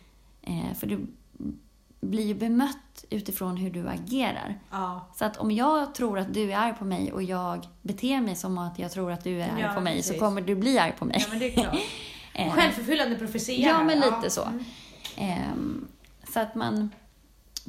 [0.41, 1.07] Eh, för du
[2.01, 4.59] blir ju bemött utifrån hur du agerar.
[4.71, 5.07] Ja.
[5.15, 8.35] Så att om jag tror att du är arg på mig och jag beter mig
[8.35, 10.19] som att jag tror att du är arg Ja, på mig så precis.
[10.21, 11.17] kommer du bli arg på mig.
[11.19, 11.75] ja, men det är klart.
[12.33, 13.67] Eh, Självförfyllande profetia.
[13.69, 14.43] Ja, men lite så.
[14.43, 14.63] Mm.
[15.17, 15.87] Ehm,
[16.33, 16.89] så att man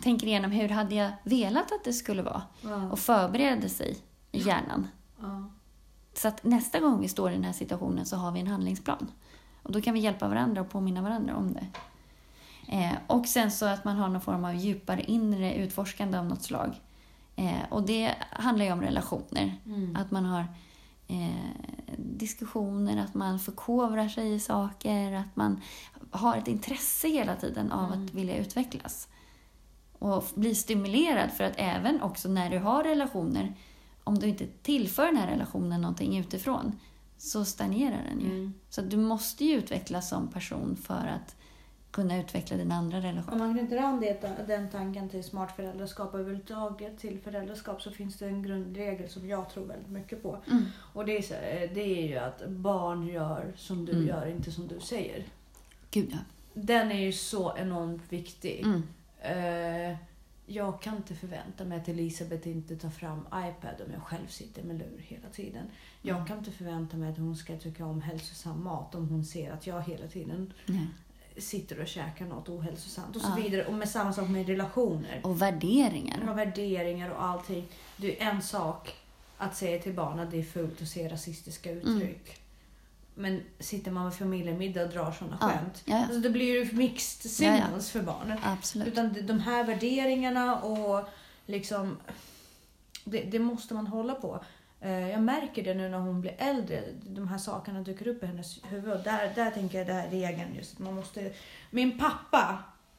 [0.03, 2.91] tänker igenom hur hade jag velat att det skulle vara Ja.
[2.91, 3.97] och förbereder sig
[4.33, 4.89] i hjärnan.
[5.21, 5.51] Ja.
[6.15, 9.11] Så att nästa gång vi står i den här situationen så har vi en handlingsplan.
[9.63, 11.67] Och då kan vi hjälpa varandra och påminna varandra om det.
[12.73, 16.43] Eh, och sen så att man har någon form av djupare inre utforskande av något
[16.43, 16.81] slag.
[17.37, 19.55] Eh, och det handlar ju om relationer.
[19.67, 19.97] Mm.
[19.97, 20.47] Att man har
[21.09, 21.63] eh,
[21.99, 25.61] diskussioner, att man förkovrar sig i saker, att man
[26.11, 28.05] har ett intresse hela tiden av Mm.
[28.05, 29.09] att vilja utvecklas.
[29.99, 33.55] Och bli stimulerad för att även också när du har relationer,
[34.05, 36.81] om du inte tillför den här relationen någonting utifrån,
[37.19, 38.27] så stagnerar den ju.
[38.27, 38.55] Mm.
[38.71, 41.37] Så du måste ju utvecklas som person för att
[41.91, 43.39] kunna utveckla din andra Om relation.
[43.39, 48.27] man knyter an det, den tanken till smart föräldraskap överhuvudtaget till föräldraskap så finns det
[48.27, 50.39] en grundregel som jag tror väldigt mycket på.
[50.51, 50.65] Mm.
[50.93, 51.35] Och det är, så,
[51.75, 54.07] det är ju att barn gör som du Mm.
[54.07, 55.25] gör, inte som du säger.
[55.91, 56.19] Gud ja.
[56.55, 58.65] Den är ju så enormt viktig.
[58.65, 58.83] Mm.
[59.93, 59.97] Eh,
[60.47, 64.63] jag kan inte förvänta mig att Elisabeth inte tar fram iPad om jag själv sitter
[64.63, 65.65] med lur hela tiden.
[66.03, 66.27] Jag Mm.
[66.29, 69.67] kan inte förvänta mig att hon ska tycka om hälsosam mat om hon ser att
[69.67, 70.87] jag hela tiden Nej.
[71.41, 73.43] Sitter och käkar något ohälsosamt och så Ja.
[73.43, 73.67] vidare.
[73.67, 75.21] Och med samma sak med relationer.
[75.23, 76.29] Och värderingar.
[76.31, 77.69] Och värderingar och allting.
[77.97, 78.95] Det är en sak
[79.39, 81.87] att säga till barn att det är fult att se rasistiska Mm.
[81.97, 82.37] uttryck.
[83.15, 85.83] Men sitter man med familjemiddag och drar sådana Ja, skämt.
[85.85, 86.03] ja, ja.
[86.05, 88.39] Alltså det blir ju mixed signals för barnen.
[88.43, 88.89] Absolut.
[88.89, 91.09] Utan de- de här värderingarna och
[91.47, 91.97] liksom...
[93.05, 94.45] Det, det måste man hålla på.
[94.81, 96.83] Eh, Jag märker det nu när hon blir äldre.
[97.03, 98.93] De här sakerna dyker upp i hennes huvud.
[98.93, 100.79] Och där, där tänker jag det här regeln just.
[100.79, 101.33] Man måste...
[101.71, 102.59] Min pappa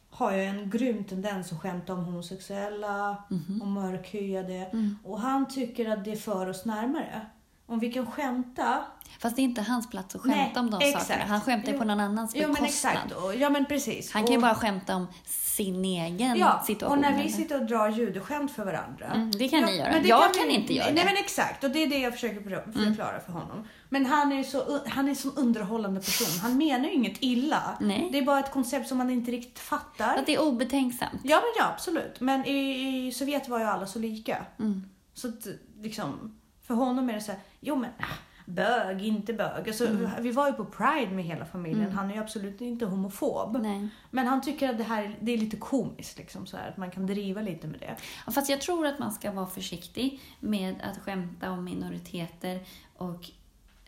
[0.10, 3.62] har ju en grym tendens att skämta om homosexuella Mhm.
[3.62, 4.54] och mörkhyade.
[4.56, 4.98] Mm.
[5.04, 7.26] Och han tycker att det för oss närmare.
[7.66, 8.82] Om vi kan skämta
[9.20, 11.06] Fast det är inte hans plats att skämta Nej, om de exakt.
[11.08, 11.26] sakerna.
[11.26, 11.88] Han skämtar ju på Jo.
[11.88, 12.94] någon annans Jo bekostnad.
[12.94, 13.40] men exakt.
[13.42, 14.12] Ja men precis.
[14.14, 15.08] Han kan ju Och- bara skämta om
[15.66, 16.98] sin egen Ja, situation.
[16.98, 17.30] och när vi eller?
[17.30, 19.06] sitter och drar judeskämt för varandra.
[19.06, 19.98] Mm, det kan ja, ni göra.
[20.04, 21.02] Jag vi- kan inte göra Nej det.
[21.02, 21.14] Mm.
[21.14, 23.68] men exakt, och det är det jag försöker för- förklara för honom.
[23.90, 26.40] Men han är så han är som underhållande person.
[26.42, 27.78] Han menar ju inget illa.
[27.80, 28.10] Nej.
[28.12, 30.18] Det är bara ett koncept som man inte riktigt fattar.
[30.18, 31.22] Att det är obetänksamt.
[31.24, 32.20] Ja men ja, absolut.
[32.20, 34.38] Men i, i Sovjet var ju alla så lika.
[34.60, 34.84] Mm.
[35.14, 35.48] Så att,
[35.82, 37.90] liksom, för honom är det så här, jo men
[38.46, 39.68] bög, inte bög.
[39.68, 40.10] Alltså, Mm.
[40.20, 41.92] Vi var ju på Pride med hela familjen.
[41.92, 43.58] Han är ju absolut inte homofob.
[43.62, 43.88] Nej.
[44.10, 46.92] Men han tycker att det här det är lite komiskt, liksom, så här, att man
[46.92, 47.96] kan driva lite med det.
[48.26, 52.60] Ja, Fast jag tror att man ska vara försiktig med att skämta om minoriteter.
[52.98, 53.30] Och,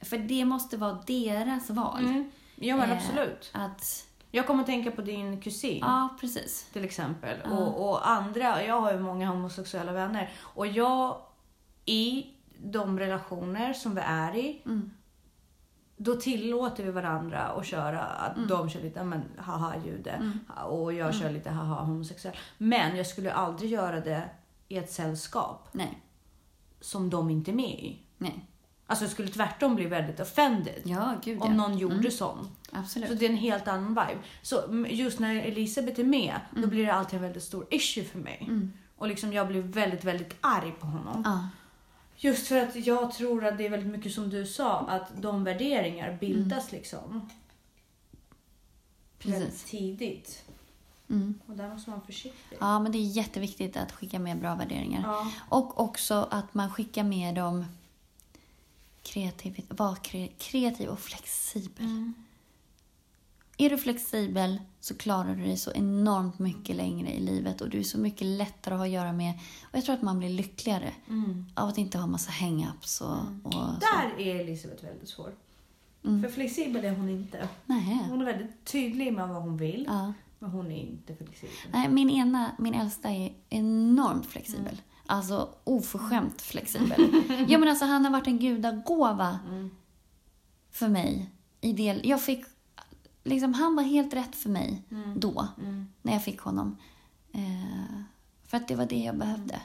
[0.01, 2.05] för det måste vara deras val.
[2.05, 2.31] Mm.
[2.55, 3.51] Ja men Eh, absolut.
[3.53, 6.69] Att, Jag kommer att tänka på din kusin ja, precis.
[6.73, 7.37] till exempel.
[7.43, 7.49] Ja.
[7.51, 10.31] Och, och andra, jag har ju många homosexuella vänner.
[10.39, 11.17] Och jag,
[11.85, 12.25] i
[12.63, 14.91] de relationer som vi är i, Mm.
[15.97, 20.39] då tillåter vi varandra att köra, att de kör lite, ja, men haha jude Mm.
[20.65, 22.35] och jag kör lite haha homosexuell.
[22.57, 24.29] Men jag skulle aldrig göra det
[24.67, 26.01] i ett sällskap Nej.
[26.81, 27.99] som de inte är med i.
[28.17, 28.45] Nej.
[28.87, 31.45] Alltså jag skulle tvärtom bli väldigt offended Ja, gud ja.
[31.45, 32.11] om någon gjorde Mm.
[32.11, 32.47] sån.
[32.71, 33.09] Absolut.
[33.09, 34.17] Så det är en helt annan vibe.
[34.41, 38.03] Så mm, just när Elisabeth är med, då blir det alltid en väldigt stor issue
[38.03, 38.45] för mig.
[38.47, 38.73] Mm.
[38.97, 41.21] Och liksom jag blir väldigt, väldigt arg på honom.
[41.25, 41.47] Ja.
[42.23, 45.43] Just för att jag tror att det är väldigt mycket som du sa, att de
[45.43, 47.29] värderingar bildas liksom.
[49.23, 49.63] Väldigt Precis.
[49.63, 50.43] tidigt.
[51.09, 51.39] Mm.
[51.45, 52.57] Och där måste man vara försiktig.
[52.59, 55.01] ja, men det är jätteviktigt att skicka med bra värderingar.
[55.03, 55.31] Ja.
[55.49, 57.65] Och också att man skickar med dem
[59.01, 61.85] kreativ, var kre, kreativ och flexibel.
[61.85, 62.13] Mm.
[63.57, 67.79] Är du flexibel så klarar du dig så enormt mycket längre i livet och du
[67.79, 69.33] är så mycket lättare att ha att göra med.
[69.63, 71.45] Och jag tror att man blir lyckligare Mm.
[71.55, 73.59] av att inte ha massa hang-ups och, och så.
[73.79, 75.31] Där är Elisabeth väldigt svår.
[76.05, 76.21] Mm.
[76.23, 77.47] För flexibel är hon inte.
[77.65, 77.99] Nej.
[78.09, 80.13] Hon är väldigt tydlig med vad hon vill, Ja.
[80.39, 81.55] men hon är inte flexibel.
[81.73, 84.81] Nej, min ena, min äldsta är enormt flexibel.
[85.05, 87.23] Alltså oförskämt flexibel.
[87.47, 89.69] ja, men alltså, han har varit en gudagåva Mm.
[90.71, 91.29] för mig.
[91.61, 92.45] I del, jag fick,
[93.23, 95.19] liksom, han var helt rätt för mig Mm.
[95.19, 95.87] då, Mm.
[96.01, 96.77] när jag fick honom.
[97.31, 98.01] Eh,
[98.47, 99.61] för att det var det jag behövde.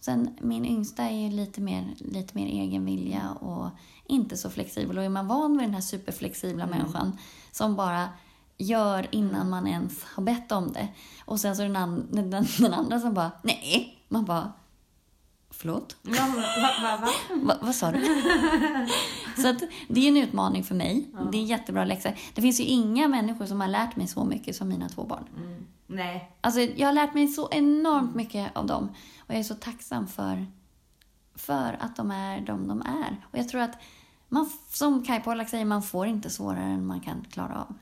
[0.00, 3.68] Sen min yngsta är ju lite mer, lite mer egen vilja och
[4.06, 4.98] inte så flexibel.
[4.98, 6.78] Och är man van vid den här superflexibla Mm.
[6.78, 7.18] människan
[7.52, 8.08] som bara
[8.58, 10.88] gör innan man ens har bett om det.
[11.24, 13.98] Och sen så den, an- den, den andra som bara, nej.
[14.08, 14.52] Man bara,
[15.56, 15.96] förlåt?
[16.02, 17.10] Ja, va, va, va?
[17.42, 18.04] Va, vad sa du?
[19.42, 21.10] så att det är en utmaning för mig.
[21.12, 21.28] Ja.
[21.32, 22.12] Det är jättebra läxa.
[22.34, 25.24] Det finns ju inga människor som har lärt mig så mycket som mina två barn.
[25.36, 25.66] Mm.
[25.86, 26.30] Nej.
[26.40, 28.88] Alltså, jag har lärt mig så enormt mycket av dem.
[29.18, 30.46] Och jag är så tacksam för,
[31.34, 33.26] för att de är de de är.
[33.30, 33.82] Och jag tror att,
[34.28, 37.74] man, som Kai Pollak säger, man får inte svårare än man kan klara av.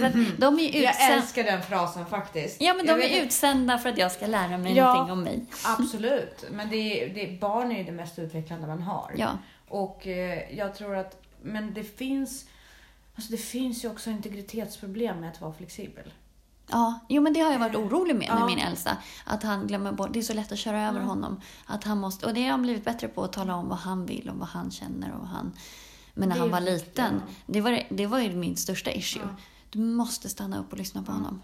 [0.00, 2.60] För att de är Jag utsända, älskar den frasen faktiskt.
[2.60, 4.92] ja, men Jag de är utsända för att jag ska lära mig Ja.
[4.92, 5.44] någonting om mig.
[5.64, 9.14] Absolut, men det är, det, barn är ju det mest utvecklande man har.
[9.16, 9.30] Ja.
[9.68, 12.46] Och eh, jag tror att, men det finns,
[13.14, 16.12] alltså det finns ju också integritetsproblem med att vara flexibel.
[16.70, 18.46] Ja, jo men det har jag varit orolig med med Ja.
[18.46, 18.96] min äldsta.
[19.24, 21.40] Att han glömmer bort, det är så lätt att köra över honom.
[21.66, 24.06] Att han måste, och det har han blivit bättre på, att tala om vad han
[24.06, 25.52] vill och vad han känner och vad han...
[26.14, 27.32] Men när han var viktigt, liten, ja.
[27.46, 29.22] det var, det var ju min största issue.
[29.22, 29.28] Ja.
[29.70, 31.42] Du måste stanna upp och lyssna på honom.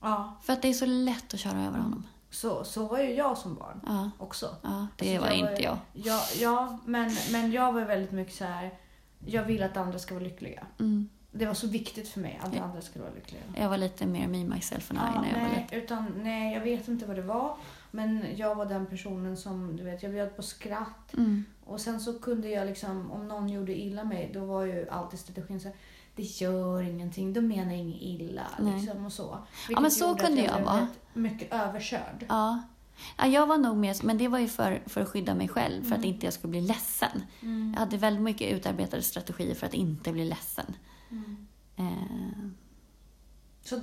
[0.00, 0.36] Ja.
[0.42, 2.06] För att det är så lätt att köra över honom.
[2.30, 4.56] Så, så var ju jag som barn Ja, också.
[4.62, 5.78] ja det Alltså, var jag inte jag.
[5.92, 8.78] Ja, ja men, men jag var väldigt mycket så här.
[9.26, 10.66] jag vill att andra ska vara lyckliga.
[10.78, 11.08] Mm.
[11.34, 12.62] Det var så viktigt för mig att Ja.
[12.62, 13.42] andra skulle vara lyckliga.
[13.56, 15.78] Jag var lite mer me, myself and I Ja, när jag var nej, liten.
[15.84, 17.56] utan, nej, jag vet inte vad det var.
[17.90, 21.14] Men jag var den personen som, du vet, jag bjöd på skratt.
[21.14, 21.44] Mm.
[21.64, 25.18] Och sen så kunde jag liksom, om någon gjorde illa mig, då var ju alltid
[25.20, 25.76] strategin så här,
[26.16, 28.46] det gör ingenting, de menar inget illa.
[28.60, 28.80] Nej.
[28.80, 29.38] Liksom, och så.
[29.80, 30.86] men så att kunde jag blev vara.
[31.14, 32.26] Mycket överkörd.
[32.28, 32.62] Ja.
[33.18, 35.82] ja, jag var nog mer, men det var ju för, för att skydda mig själv,
[35.82, 36.10] för att Mm.
[36.14, 37.22] inte jag skulle bli ledsen.
[37.42, 37.70] Mm.
[37.74, 40.74] Jag hade väldigt mycket utarbetade strategier för att inte bli ledsen.
[41.10, 41.46] Mm.
[41.76, 42.48] Eh,
[43.64, 43.80] Så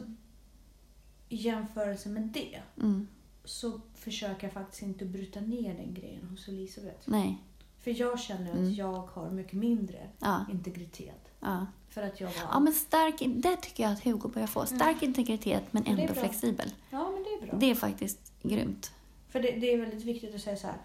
[1.30, 3.08] i jämförelse med det mm,
[3.44, 7.00] så försöker jag faktiskt inte bryta ner den grejen hos Elisabeth.
[7.06, 7.38] nej,
[7.80, 8.74] För jag känner att Mm.
[8.74, 11.28] jag har mycket mindre ja, integritet.
[11.40, 11.66] ja.
[11.90, 12.36] För att jag var...
[12.52, 14.66] Ja, men stark, det tycker jag att Hugo börjar få.
[14.66, 15.96] Stark integritet, men Mm.
[15.96, 16.74] Det är ändå flexibel.
[16.90, 17.60] Ja, men det är bra.
[17.60, 18.92] Det är faktiskt grymt.
[19.30, 20.78] För det, det är väldigt viktigt att säga så här.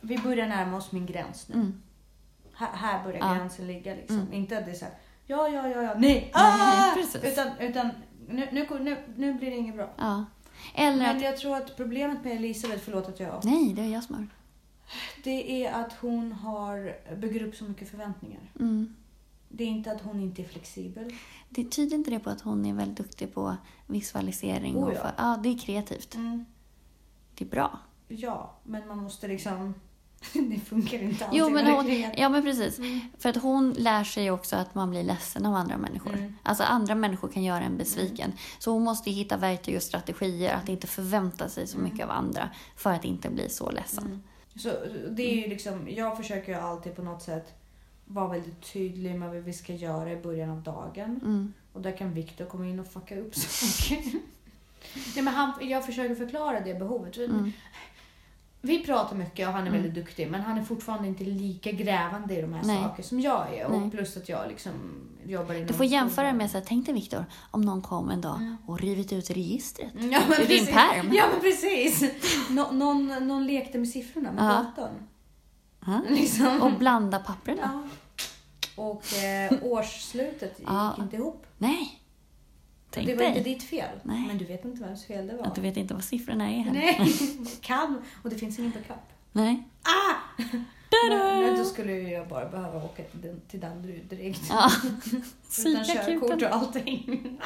[0.00, 1.54] Vi börjar närma oss min gräns nu.
[1.54, 1.82] Mm.
[2.54, 3.34] Här, här börjar Ja.
[3.34, 3.94] gränsen ligga.
[3.94, 4.16] Liksom.
[4.20, 4.32] Mm.
[4.32, 4.94] Inte att det är så här,
[5.26, 6.94] ja, ja, ja, ja, nej, ah!
[6.94, 7.24] precis.
[7.24, 7.90] Utan, utan
[8.28, 9.90] nu, nu, nu, nu blir det inget bra.
[9.98, 10.24] Ja.
[10.74, 11.22] Eller Men att...
[11.22, 13.44] jag tror att problemet med Elisabeth, förlåt att jag...
[13.44, 14.26] Nej, det är jag som har.
[15.24, 18.40] Det är att hon har, bygger upp så mycket förväntningar.
[18.60, 18.96] Mm.
[19.48, 21.12] Det är inte att hon inte är flexibel.
[21.48, 24.76] Det tyder inte det på att hon är väldigt duktig på visualisering?
[24.76, 25.00] Oh, och ja.
[25.00, 26.14] för, ja, det är kreativt.
[26.14, 26.44] Mm.
[27.34, 27.78] Det är bra.
[28.08, 29.74] Ja, men man måste liksom...
[30.32, 32.78] det funkar inte alltid Jo, men hon, ja, men precis.
[32.78, 33.00] Mm.
[33.18, 36.14] För att hon lär sig också att man blir ledsen av andra människor.
[36.14, 36.34] Mm.
[36.42, 38.32] Alltså andra människor kan göra en besviken.
[38.58, 42.50] Så hon måste hitta verktyg och strategier att inte förvänta sig så mycket av andra
[42.76, 44.06] för att inte bli så ledsen.
[44.06, 44.22] Mm.
[44.56, 44.72] Så
[45.10, 47.57] det är liksom, jag försöker ju alltid på något sätt
[48.08, 51.20] vara väldigt tydlig med vad vi ska göra i början av dagen.
[51.24, 51.52] Mm.
[51.72, 53.98] Och där kan Viktor komma in och fucka upp saker.
[55.14, 57.16] Nej, men han, jag försöker förklara det behovet.
[57.16, 57.52] Mm.
[58.60, 59.82] Vi pratar mycket och han är Mm.
[59.82, 62.82] väldigt duktig men han är fortfarande inte lika grävande i de här Nej.
[62.82, 63.66] sakerna som jag är.
[63.66, 63.90] Och Nej.
[63.90, 64.72] plus att jag liksom
[65.26, 68.20] jobbar inom Du får jämföra med, så här, tänk dig Viktor, om någon kom en
[68.20, 68.56] dag Mm.
[68.66, 69.92] och rivit ut registret.
[69.94, 71.10] Ja, Ur din pärm.
[71.12, 72.04] Ja men precis.
[72.50, 74.94] Nå, någon, någon lekte med siffrorna med datorn.
[76.08, 76.62] Liksom.
[76.62, 77.82] Och blanda papperna.
[78.76, 78.82] Ja.
[78.82, 80.96] Och eh, årsslutet gick Ja.
[80.98, 81.46] inte ihop.
[81.58, 82.00] Nej.
[82.90, 83.54] Tänk det var inte dig.
[83.54, 83.98] ditt fel.
[84.02, 84.24] Nej.
[84.26, 85.44] Men du vet inte vems fel det var.
[85.46, 86.80] Att du vet inte vad siffrorna är heller.
[86.80, 88.02] Nej, kan.
[88.22, 89.02] Och det finns ingen backup.
[89.32, 89.62] Nej.
[89.82, 90.42] Ah!
[91.08, 94.42] Men, men då skulle ju jag bara behöva åka till, den, till Danderyd direkt.
[94.48, 94.70] Ja.
[95.66, 97.38] Utan körkort och allting.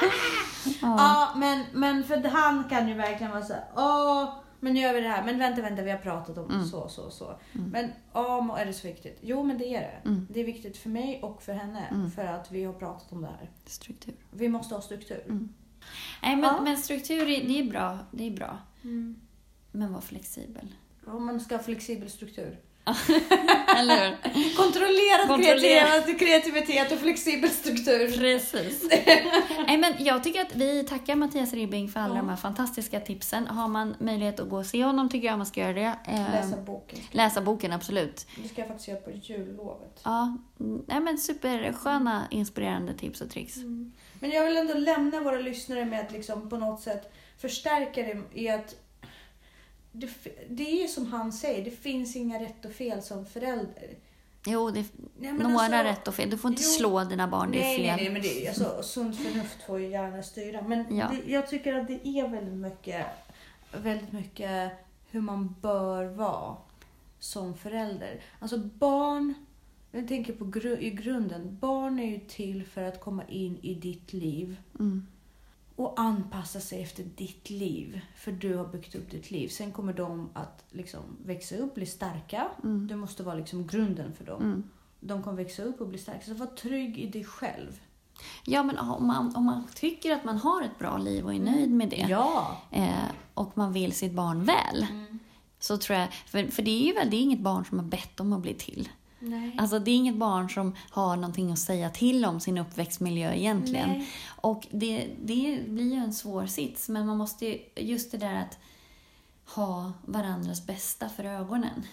[0.65, 0.73] Ja.
[0.81, 4.33] Ja, men, men för han kan ju verkligen vara så här, åh,
[4.63, 5.23] men nu gör vi det här.
[5.25, 6.65] Men vänta, vänta, vi har pratat om Mm.
[6.65, 7.25] så, så, så.
[7.55, 7.69] Mm.
[7.69, 9.17] Men, ja, men är det så viktigt?
[9.21, 10.09] Jo, men det är det.
[10.09, 10.27] Mm.
[10.29, 11.87] Det är viktigt för mig och för henne.
[11.91, 12.11] Mm.
[12.11, 13.49] För att vi har pratat om det här.
[13.65, 14.13] Struktur.
[14.31, 15.23] Vi måste ha struktur.
[15.25, 15.49] Mm.
[16.23, 16.61] Nej, men, Ja.
[16.61, 17.97] men struktur, det är bra.
[18.11, 18.57] Det är bra.
[18.83, 19.15] Mm.
[19.71, 20.75] Men var flexibel.
[21.07, 22.59] Om man ska ha flexibel struktur.
[23.77, 24.55] Eller hur?
[24.57, 26.01] Kontrollerad Kontrollera.
[26.19, 28.17] kreativitet, och flexibel struktur.
[28.17, 28.83] Precis.
[29.67, 32.21] Nej, men jag tycker att vi tackar Mattias Ribbing för alla Ja.
[32.21, 33.47] de här fantastiska tipsen.
[33.47, 35.95] Har man möjlighet att gå och se honom tycker jag man ska göra det.
[36.07, 36.99] Eh, Läsa boken.
[37.11, 38.27] läsa boken, absolut.
[38.43, 40.01] Det ska jag faktiskt göra på jullovet.
[40.03, 43.55] Ja, mm, nej, men supersköna, inspirerande tips och tricks.
[44.19, 48.39] Men jag vill ändå lämna våra lyssnare med att liksom på något sätt förstärka det
[48.41, 48.75] i att
[49.95, 50.09] det,
[50.49, 53.95] det är som han säger, det finns inga rätt och fel som förälder.
[54.45, 54.85] Jo, det
[55.19, 56.29] Nej, några alltså- rätt och fel.
[56.29, 56.69] Du får inte Jo.
[56.69, 57.85] slå dina barn, det är fel.
[57.87, 60.61] nej, nej, men det alltså, sunt förnuft får ju gärna styra.
[60.61, 61.11] Men Ja.
[61.25, 63.05] det, jag tycker att det är väldigt mycket,
[63.83, 64.71] väldigt mycket
[65.11, 66.55] hur man bör vara
[67.19, 68.21] som förälder.
[68.39, 69.33] Alltså barn,
[69.91, 73.73] jag tänker på gru, i grunden, barn är ju till för att komma in i
[73.75, 75.07] ditt liv Mm.
[75.75, 78.01] Och anpassa sig efter ditt liv.
[78.15, 79.47] För du har byggt upp ditt liv.
[79.47, 82.47] Sen kommer de att liksom växa upp, bli starka.
[82.63, 82.87] Mm.
[82.87, 84.41] Du måste vara liksom grunden för dem.
[84.41, 84.63] Mm.
[84.99, 86.25] De kommer växa upp och bli starka.
[86.25, 87.79] Så var trygg i dig själv.
[88.45, 91.39] Ja, men om man, om man tycker att man har ett bra liv och är
[91.39, 92.61] nöjd med det Ja!
[92.71, 92.89] eh,
[93.33, 94.85] och man vill sitt barn väl,
[95.59, 96.13] så tror jag...
[96.13, 98.41] För, för det är ju väl det är inget barn som har bett om att
[98.41, 98.89] bli till.
[99.23, 99.55] Nej.
[99.57, 103.89] Alltså det är inget barn som har någonting att säga till om sin uppväxtmiljö egentligen.
[103.89, 104.09] Nej.
[104.41, 108.41] Och det, det blir ju en svår sits, men man måste ju, just det där
[108.41, 108.59] att
[109.55, 111.83] ha varandras bästa för ögonen.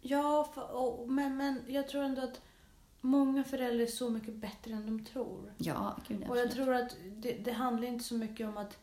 [0.00, 2.40] Ja, för, och, men, men jag tror ändå att
[3.00, 5.52] många föräldrar är så mycket bättre än de tror.
[5.58, 6.66] Ja, gud Och jag absolut.
[6.66, 8.78] tror att det, det handlar inte så mycket om att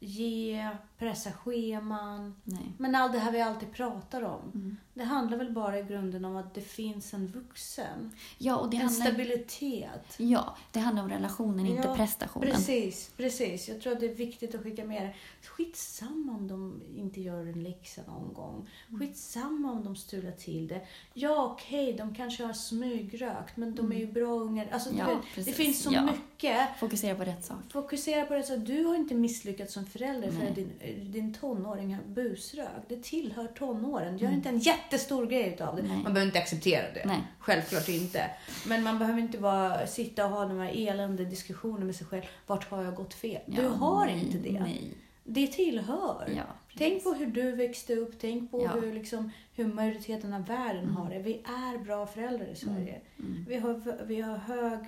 [0.00, 0.68] ge,
[1.00, 2.34] pressa scheman.
[2.44, 2.72] Nej.
[2.78, 4.40] Men allt det här vi alltid pratar om.
[4.54, 4.76] Mm.
[4.94, 8.10] Det handlar väl bara i grunden om att det finns en vuxen.
[8.38, 10.14] Ja, och det en handlar, stabilitet.
[10.16, 12.50] ja, det handlar om relationen, inte Ja, prestationen.
[12.50, 13.68] Precis, precis.
[13.68, 15.14] Jag tror att det är viktigt att skicka med det.
[15.48, 18.68] Skitsamma om de inte gör en läxa någon gång.
[18.88, 19.00] Mm.
[19.00, 20.80] Skitsamma om de strular till det.
[21.14, 24.68] Ja, okej, de kanske har smygrökt, men de är ju bra ungar.
[24.72, 25.00] Alltså, Mm.
[25.00, 25.56] Ja, det precis.
[25.56, 26.02] finns så Ja.
[26.04, 26.68] mycket.
[26.78, 27.58] Fokusera på rätt sak.
[27.72, 30.48] Fokusera på det så att du har inte misslyckats som förälder för Nej.
[30.48, 32.68] att din, din tonåring har busrök.
[32.88, 34.18] Det tillhör tonåren.
[34.18, 34.36] Gör Mm.
[34.38, 35.82] inte en jättestor grej utav det.
[35.82, 35.90] Nej.
[35.92, 37.04] Man behöver inte acceptera det.
[37.06, 37.18] Nej.
[37.38, 38.30] Självklart inte.
[38.66, 42.22] Men man behöver inte bara sitta och ha de här elände diskussioner med sig själv.
[42.46, 43.40] Vart har jag gått fel?
[43.46, 44.60] du Ja, har nej, inte det.
[44.60, 44.92] Nej.
[45.24, 46.32] Det tillhör.
[46.36, 46.42] Ja,
[46.78, 48.14] Tänk på hur du växte upp.
[48.20, 48.70] Tänk på Ja.
[48.80, 51.18] hur, liksom, hur majoriteten av världen har det.
[51.18, 53.00] Vi är bra föräldrar i Sverige.
[53.18, 53.44] Mm.
[53.48, 54.78] Vi, har, vi har hög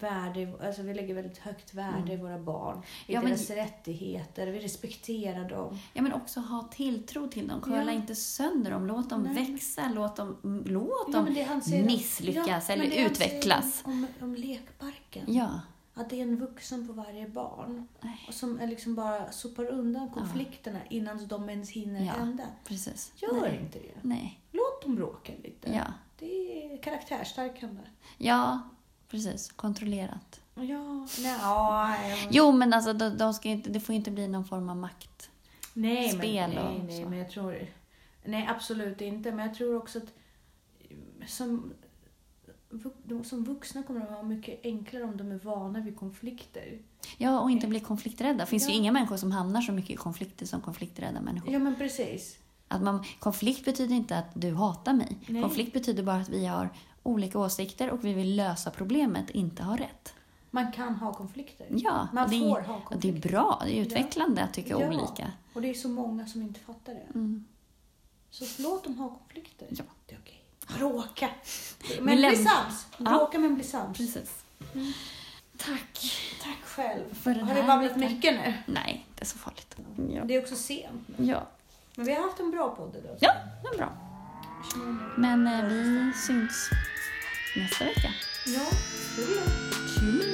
[0.00, 2.76] värde, alltså vi lägger väldigt högt värde i våra barn.
[2.76, 2.84] I Mm.
[3.06, 4.46] Ja, men- deras rättigheter.
[4.46, 5.78] Vi respekterar dem.
[5.92, 7.60] Ja, men också ha tilltro till dem.
[7.60, 7.90] Curla Ja.
[7.92, 8.86] inte sönder dem.
[8.86, 9.52] Låt dem Nej.
[9.52, 9.90] växa.
[9.94, 10.36] Låt dem,
[10.66, 11.24] låt Ja, dem
[11.70, 13.82] men misslyckas Ja, men eller utvecklas.
[13.84, 15.24] Om, om, om lekparken.
[15.34, 15.60] Ja.
[15.96, 17.88] Att det är en vuxen på varje barn.
[18.00, 18.24] Nej.
[18.28, 22.12] Och som är liksom bara sopar undan konflikterna innan de ens hinner Ja.
[22.12, 22.42] hända.
[22.64, 23.12] Precis.
[23.16, 23.58] Gör Nej.
[23.62, 23.94] inte det.
[24.02, 24.40] Nej.
[24.52, 25.72] Låt dem bråka lite.
[25.72, 25.84] Ja.
[26.18, 27.82] Det är karaktärsstärkande.
[28.18, 28.60] Ja,
[29.14, 29.52] precis.
[29.52, 30.40] Kontrollerat.
[30.54, 31.96] Ja, nej, ja,
[32.30, 34.76] Jo, men alltså de, de ska inte, det får ju inte bli någon form av
[34.76, 35.30] makt.
[35.72, 37.08] nej, spel men, nej, och nej, så.
[37.08, 37.66] men jag tror...
[38.24, 39.32] Nej, absolut inte.
[39.32, 40.12] Men jag tror också att
[41.26, 41.72] som,
[43.24, 46.78] som vuxna kommer de ha mycket enklare om de är vana vid konflikter.
[47.18, 48.38] Ja, och inte bli konflikträdda.
[48.38, 48.78] Det finns ju Ja.
[48.78, 51.52] inga människor som hamnar så mycket i konflikter som konflikträdda människor.
[51.52, 52.38] Ja, men precis.
[52.68, 55.18] Att man, konflikt betyder inte att du hatar mig.
[55.28, 55.42] Nej.
[55.42, 56.68] Konflikt betyder bara att vi har
[57.04, 60.14] olika åsikter och vi vill lösa problemet, inte ha rätt.
[60.50, 61.66] Man kan ha konflikter.
[61.70, 63.28] Ja, Man det, får ha och det är konflikter.
[63.30, 63.62] bra.
[63.64, 64.88] Det är utvecklande att tycka Ja.
[64.88, 65.32] olika.
[65.52, 67.06] Och det är så många som inte fattar det.
[67.14, 67.44] Mm.
[68.30, 69.66] Så låt dem ha konflikter.
[69.70, 69.84] Ja.
[70.06, 70.40] Det är okej.
[70.78, 71.28] Bråka.
[72.00, 72.86] Men bli sams.
[72.98, 73.04] Ja.
[73.10, 73.98] Bråka men bli sams.
[73.98, 74.44] Precis.
[75.56, 76.00] Tack.
[76.42, 77.14] Tack själv.
[77.14, 78.54] För den har här babblat mycket nu?
[78.66, 79.76] Nej, det är så farligt.
[80.14, 80.24] Ja.
[80.24, 81.08] Det är också sent.
[81.16, 81.46] Ja,
[81.96, 83.16] Men vi har haft en bra podd idag.
[83.20, 83.32] ja
[83.62, 83.92] det är bra.
[85.16, 86.70] Men eh, vi syns
[87.54, 88.14] nästa vecka.
[88.44, 88.66] Ja,
[89.16, 89.42] det gör
[90.12, 90.33] vi.